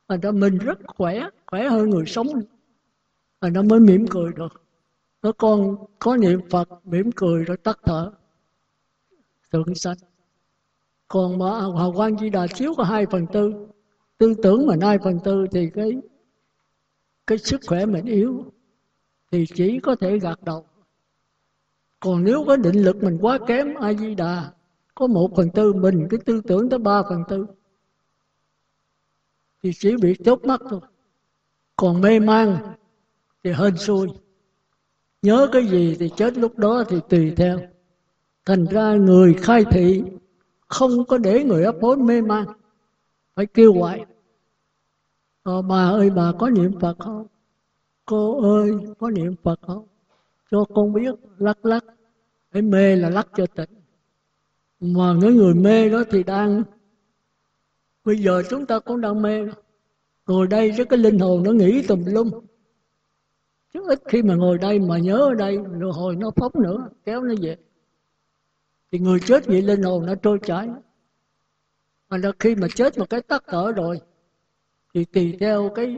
[0.08, 2.26] Thành ra mình rất khỏe khỏe hơn người sống.
[3.40, 4.62] Thành nó mới mỉm cười được.
[5.22, 8.12] Nó con có niệm phật, mỉm cười rồi tắt thở.
[9.52, 9.96] Thượng sanh.
[11.08, 13.66] Còn mà hào quang di đà chiếu có hai phần tư.
[14.18, 15.92] Tư tưởng mà hai phần tư thì cái
[17.28, 18.44] cái sức khỏe mình yếu
[19.32, 20.64] thì chỉ có thể gạt đầu.
[22.00, 24.52] Còn nếu có định lực mình quá kém, a di đà,
[24.94, 27.46] có một phần tư mình, cái tư tưởng tới ba phần tư,
[29.62, 30.80] thì chỉ bị chốt mắt thôi.
[31.76, 32.74] Còn mê man
[33.44, 34.08] thì hên xui.
[35.22, 37.60] Nhớ cái gì thì chết lúc đó thì tùy theo.
[38.44, 40.02] Thành ra người khai thị
[40.68, 42.44] không có để người ấp hối mê man,
[43.34, 44.04] phải kêu gọi
[45.48, 47.26] à, bà ơi bà có niệm phật không?
[48.04, 49.86] Cô ơi có niệm phật không?
[50.50, 51.84] Cho con biết lắc lắc.
[52.52, 53.70] Cái mê là lắc cho tỉnh.
[54.80, 56.62] Mà cái người mê đó thì đang
[58.04, 59.52] bây giờ chúng ta cũng đang mê đó.
[60.26, 62.30] ngồi đây chứ cái linh hồn nó nghĩ tùm lum.
[63.72, 66.88] Chứ ít khi mà ngồi đây mà nhớ ở đây rồi hồi nó phóng nữa
[67.04, 67.56] kéo nó về.
[68.92, 70.68] Thì người chết vậy linh hồn nó trôi chảy.
[72.08, 74.00] Mà khi mà chết một cái tắt thở rồi
[74.98, 75.96] thì tùy theo cái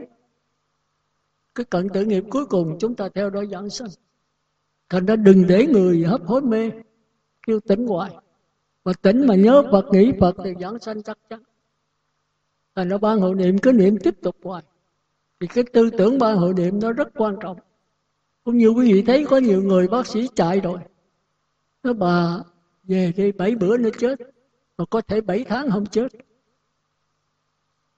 [1.55, 3.87] cái cận tử nghiệp cuối cùng chúng ta theo đó dẫn sanh.
[4.89, 6.71] Thành ra đừng để người hấp hối mê,
[7.47, 8.11] kêu tỉnh hoài.
[8.85, 11.43] Mà tỉnh mà nhớ Phật, nghĩ Phật thì dẫn sanh chắc chắn.
[12.75, 14.63] Thành ra ban hội niệm cứ niệm tiếp tục hoài.
[15.39, 17.57] Thì cái tư tưởng ban hội niệm nó rất quan trọng.
[18.43, 20.79] Cũng như quý vị thấy có nhiều người bác sĩ chạy rồi.
[21.83, 22.37] Nó bà,
[22.83, 24.19] về đi, bảy bữa nó chết.
[24.77, 26.07] Mà có thể bảy tháng không chết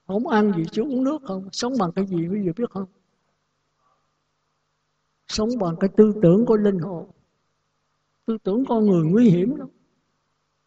[0.08, 1.50] không ăn gì chứ uống nước không?
[1.52, 2.86] Sống bằng cái gì quý vị biết không?
[5.28, 7.10] Sống bằng cái tư tưởng của linh hồn.
[8.26, 9.68] Tư tưởng con người nguy hiểm lắm.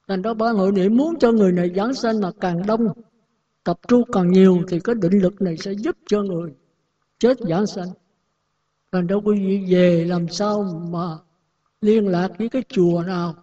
[0.09, 2.89] Thành đó ban hội niệm muốn cho người này giảng sanh mà càng đông,
[3.65, 6.55] tập trung càng nhiều thì cái định lực này sẽ giúp cho người
[7.19, 7.89] chết giảng sanh.
[8.93, 11.19] Thành đó quý vị về làm sao mà
[11.81, 13.35] liên lạc với cái chùa nào?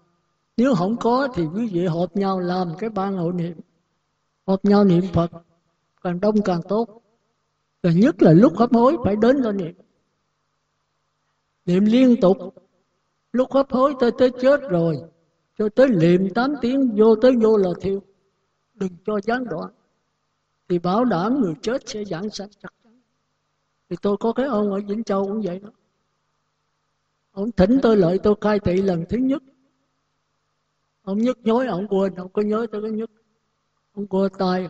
[0.57, 3.57] Nếu không có thì quý vị họp nhau làm cái ban hội niệm.
[4.47, 5.31] Họp nhau niệm phật
[6.03, 7.01] càng đông càng tốt.
[7.83, 9.75] Và nhất là lúc hấp hối, phải đến lên niệm.
[11.65, 12.37] Niệm liên tục.
[13.31, 14.97] Lúc hấp hối tới tới chết rồi,
[15.57, 18.01] cho tới niệm 8 tiếng, vô tới vô là thiêu.
[18.73, 19.71] Đừng cho gián đoạn.
[20.69, 23.01] Thì bảo đảm người chết sẽ giảng sạch chắc chắn.
[23.89, 25.69] Thì tôi có cái ông ở Vĩnh Châu cũng vậy đó.
[27.31, 29.43] Ông thỉnh tôi lợi tôi khai thị lần thứ nhất.
[31.01, 33.11] Ông nhức nhối, ông quên, ông có nhớ tôi có nhức
[33.93, 34.69] ông quơ tay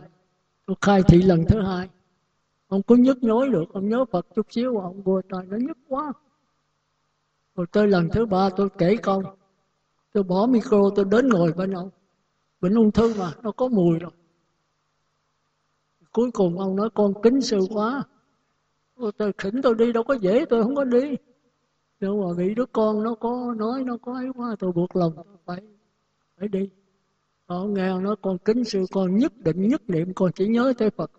[0.66, 1.88] tôi khai thị lần thứ hai.
[2.68, 5.78] Ông có nhức nhối được, ông nhớ Phật chút xíu, ông vừa trời nó nhức
[5.88, 6.12] quá.
[7.54, 9.22] Rồi tới lần thứ ba tôi kể câu.
[10.12, 11.90] Tôi bỏ micro, tôi đến ngồi bên ông.
[12.60, 14.10] Bệnh ung thư mà, nó có mùi rồi.
[16.12, 18.02] Cuối cùng ông nói, con kính sư quá.
[19.16, 21.16] Tôi khỉnh tôi đi, đâu có dễ, tôi không có đi.
[22.00, 25.12] Nhưng mà bị đứa con nó có, nói nó có ấy quá, tôi buộc lòng
[25.44, 25.62] phải
[26.38, 26.70] phải đi
[27.46, 30.72] họ nghe ông nói con kính sư, con nhất định nhất niệm, con chỉ nhớ
[30.78, 31.10] tới Phật.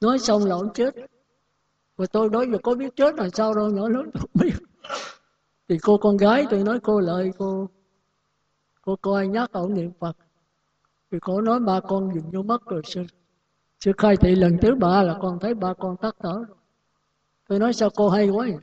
[0.00, 0.94] Nói xong là ông chết.
[1.96, 4.54] Và tôi nói giờ có biết chết là sao đâu nữa lớn không biết.
[5.68, 7.68] Thì cô con gái, tôi nói cô lợi cô
[8.82, 10.16] cô coi nhắc ông niệm phật.
[11.10, 13.04] Thì cô nói ba con dừng vô mất rồi sư
[13.80, 16.34] sư khai thị lần thứ ba là con thấy ba con tắt thở.
[16.34, 16.46] Rồi
[17.48, 18.58] tôi nói sao cô hay quá vậy?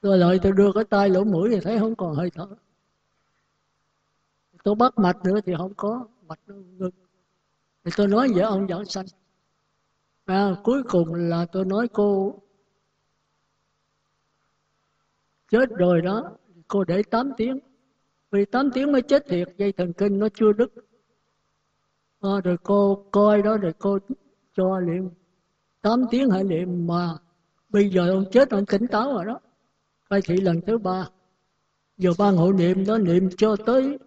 [0.00, 2.46] Tôi lợi tôi đưa cái tay lỗ mũi thì thấy không còn hơi thở
[4.64, 6.90] tôi bắt mạch nữa thì không có mạch nó ngưng.
[7.84, 9.06] Thì tôi nói với ông giảng sanh.
[10.24, 12.38] À, cuối cùng là tôi nói cô
[15.50, 16.30] chết rồi đó
[16.68, 17.58] cô để 8 tiếng.
[18.30, 20.72] Vì 8 tiếng mới chết thiệt dây thần kinh nó chưa đứt.
[22.20, 23.98] À, rồi cô coi đó rồi cô
[24.56, 25.10] cho niệm.
[25.80, 27.08] 8 tiếng hãy niệm mà
[27.68, 29.40] bây giờ ông chết ông tỉnh táo rồi đó.
[30.10, 31.08] Khai thị lần thứ ba.
[31.96, 33.98] Giờ ban hộ niệm đó niệm cho tới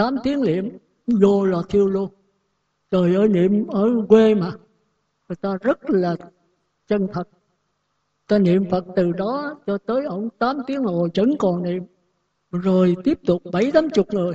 [0.00, 2.10] 8 tiếng niệm, vô là thiêu luôn.
[2.90, 4.50] Trời ơi, niệm ở quê mà.
[5.28, 6.16] Người ta rất là
[6.88, 7.28] chân thật.
[8.26, 11.82] Ta niệm Phật từ đó cho tới ổng 8 tiếng hồi vẫn còn niệm.
[12.50, 14.34] Rồi tiếp tục bảy tám chục người.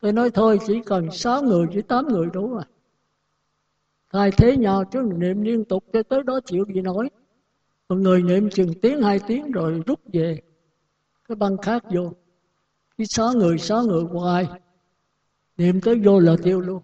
[0.00, 2.64] Tôi nói thôi, chỉ cần sáu người chỉ tám người đủ rồi.
[4.12, 7.10] Thay thế nhau chứ niệm liên tục cho tới đó chịu gì nói
[7.88, 10.40] một người niệm chừng tiếng, hai tiếng rồi rút về.
[11.28, 12.12] Cái băng khác vô.
[12.98, 14.48] Cái sáu người sáu người hoài
[15.58, 16.82] niệm tới vô là tiêu luôn.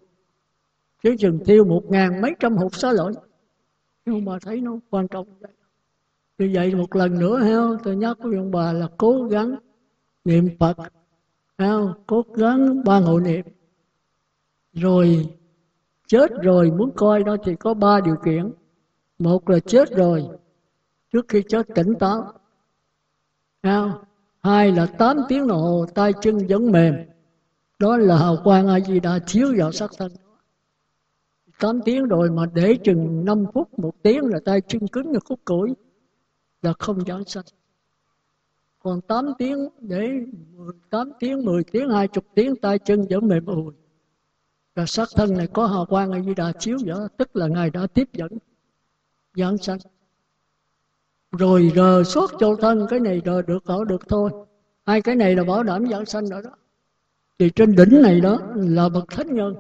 [1.02, 3.12] Chứ chừng tiêu một ngàn mấy trăm hộp xá lỗi
[4.06, 5.52] nhưng mà thấy nó quan trọng vậy.
[6.38, 9.54] Như vậy một lần nữa ha tôi nhắc với ông bà là cố gắng
[10.24, 10.76] niệm phật
[11.58, 13.44] ha cố gắng ba ngộ niệm.
[14.72, 15.26] Rồi
[16.06, 18.52] chết rồi, muốn coi đó thì có ba điều kiện.
[19.18, 20.28] Một là chết rồi,
[21.12, 22.32] trước khi chết tỉnh táo.
[23.62, 23.92] Ha
[24.42, 26.94] hai là tám tiếng đồng hồ, tay chân vẫn mềm
[27.78, 30.12] đó là hào quang a di đà chiếu vào sắc thân
[31.58, 35.18] 8 tiếng rồi mà để chừng 5 phút, một tiếng là tay chân cứng như
[35.24, 35.74] khúc củi
[36.62, 37.44] là không giảng sanh.
[38.78, 40.10] Còn 8 tiếng để
[40.90, 43.72] 8 tiếng, 10 tiếng, 20 tiếng tay chân vẫn mềm ùi.
[44.74, 47.70] Và sắc thân này có hào quang a Di Đà chiếu vào tức là Ngài
[47.70, 48.32] đã tiếp dẫn
[49.36, 49.78] giảng sanh.
[51.32, 54.30] Rồi rờ suốt châu thân, cái này rờ được ở được thôi.
[54.86, 56.50] Hai cái này là bảo đảm giảng sanh rồi đó.
[57.38, 59.54] Thì trên đỉnh này đó là bậc thánh nhân.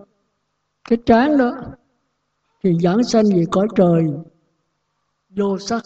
[0.88, 1.56] Cái trán đó
[2.62, 4.04] thì giảng sanh về cõi trời,
[5.28, 5.84] vô sắc.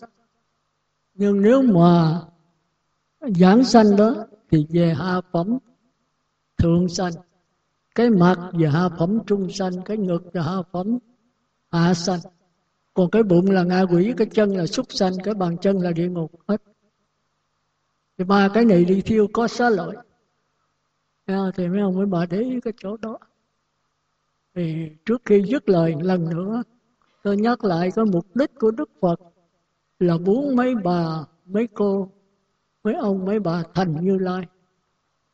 [1.15, 2.21] Nhưng nếu mà
[3.21, 4.15] giảng sanh đó
[4.51, 5.59] thì về hạ phẩm
[6.59, 7.13] thượng sanh.
[7.95, 10.99] Cái mặt về hạ phẩm trung sanh, cái ngực là hạ phẩm
[11.71, 12.21] hạ sanh.
[12.95, 15.93] Còn cái bụng là ngạ quỷ, cái chân là súc sanh, cái bàn chân là
[15.93, 16.63] địa ngục hết.
[18.19, 19.97] Thì ba cái này đi thiêu có xá lợi
[21.29, 23.19] thì mấy ông mới bà để ý cái chỗ đó
[24.55, 26.63] thì trước khi dứt lời lần nữa
[27.23, 29.21] tôi nhắc lại cái mục đích của Đức Phật
[29.99, 32.11] là muốn mấy bà, mấy cô,
[32.85, 34.43] mấy ông, mấy bà thành Như Lai.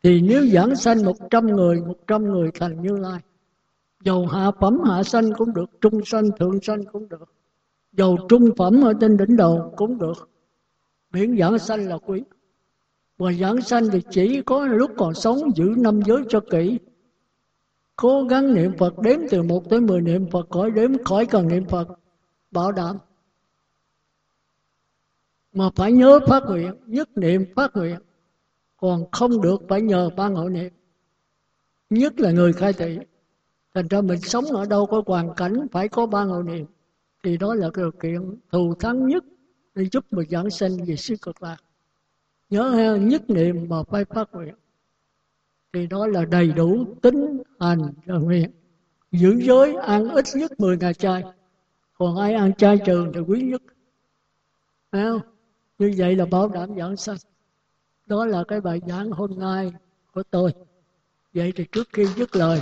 [0.03, 3.21] Thì nếu giảng sanh một trăm người, một trăm người thành Như Lai.
[4.05, 7.35] Dầu hạ phẩm hạ sanh cũng được, trung sanh, thượng sanh cũng được.
[7.93, 10.31] Dầu trung phẩm ở trên đỉnh đầu cũng được.
[11.13, 12.23] Miễn giảng sanh là quý
[13.19, 16.79] và giảng sanh thì chỉ có lúc còn sống giữ năm giới cho kỹ.
[17.97, 21.49] Cố gắng niệm Phật đếm từ 1 tới 10 niệm Phật, khỏi đếm, khỏi cần
[21.49, 21.89] niệm Phật.
[22.51, 22.99] Bảo đảm.
[25.53, 27.97] Mà phải nhớ phát nguyện, nhất niệm phát nguyện.
[28.77, 30.73] Còn không được phải nhờ ban hội niệm.
[31.91, 32.99] Nhất là người khai thị.
[33.75, 36.67] Thành ra mình sống ở đâu có hoàn cảnh phải có ban hội niệm.
[37.23, 39.25] Thì đó là điều kiện thù thắng nhất
[39.75, 41.64] để giúp mình giảng sinh về siêu cực lạc
[42.51, 44.55] nhớ heo nhất niệm mà phải phát nguyện.
[45.73, 48.51] Thì đó là đầy đủ tính hành và nguyện.
[49.13, 51.25] Giữ giới ăn ít nhất 10 ngày chay.
[51.99, 53.63] Còn ai ăn chay trường thì quý nhất.
[54.93, 55.21] Thấy không?
[55.79, 57.17] như vậy là bảo đảm giảng sanh.
[58.07, 59.73] Đó là cái bài giảng hôm nay
[60.15, 60.53] của tôi.
[61.35, 62.61] Vậy thì trước khi dứt lời,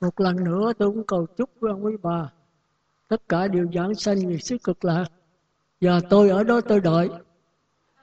[0.00, 2.30] một lần nữa tôi cũng cầu chúc với ông quý bà
[3.08, 5.04] tất cả đều giảng sanh về sức cực lạc
[5.80, 7.08] và tôi ở đó tôi đợi.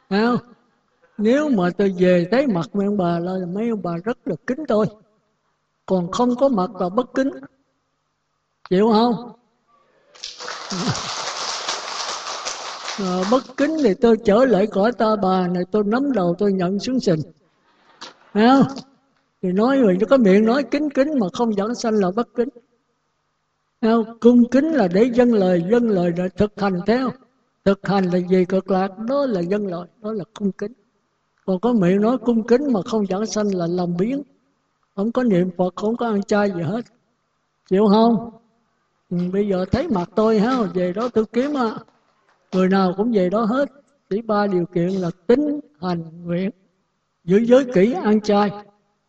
[0.09, 0.55] Thấy không?
[1.17, 4.35] nếu mà tôi về thấy mặt mấy ông bà là mấy ông bà rất là
[4.47, 4.85] kính tôi.
[5.85, 7.29] Còn không có mặt là bất kính.
[8.69, 9.31] Chịu không?
[12.99, 16.53] À, bất kính thì tôi trở lại cõi ta bà này tôi nắm đầu tôi
[16.53, 17.19] nhận xuống sình.
[18.33, 18.67] Thấy không?
[19.41, 22.27] thì nói người nó có miệng nói kính kính mà không dẫn sanh là bất
[22.35, 22.49] kính.
[23.81, 24.19] Thấy không?
[24.19, 27.11] cung kính là để dân lời dân lời để thực hành theo
[27.65, 28.99] thực hành là gì cực lạc?
[29.07, 30.73] Đó là dân loại đó là cung kính.
[31.45, 34.23] Còn có miệng nói cung kính mà không giảng sanh là lòng biến.
[34.95, 36.85] Không có niệm phật không có ăn chay gì hết.
[37.69, 38.31] Chịu không?
[39.09, 41.77] Ừ, bây giờ thấy mặt tôi ha về đó tôi kiếm à.
[42.51, 43.71] người nào cũng về đó hết.
[44.09, 46.49] Chỉ ba điều kiện là tính hành nguyện.
[47.23, 48.51] Giữ giới kỹ ăn chay.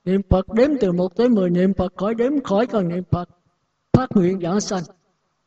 [0.04, 3.28] Niệm phật đếm từ một tới mười niệm phật khỏi đếm khỏi cần niệm phật.
[3.92, 4.82] Phát nguyện giảng sanh.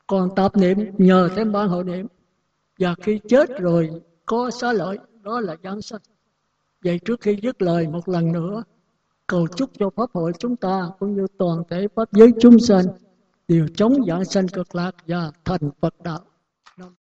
[0.08, 2.08] Còn tập niệm nhờ thêm ban hội niệm
[2.80, 3.90] và khi chết rồi,
[4.26, 6.02] có xá lợi, đó là giảng sanh
[6.84, 8.64] vậy trước khi dứt lời một lần nữa,
[9.28, 12.86] cầu chúc cho pháp hội chúng ta cũng như toàn thể pháp giới chúng sanh
[13.48, 16.20] đều chống giảng sanh cực lạc và thành Phật đạo.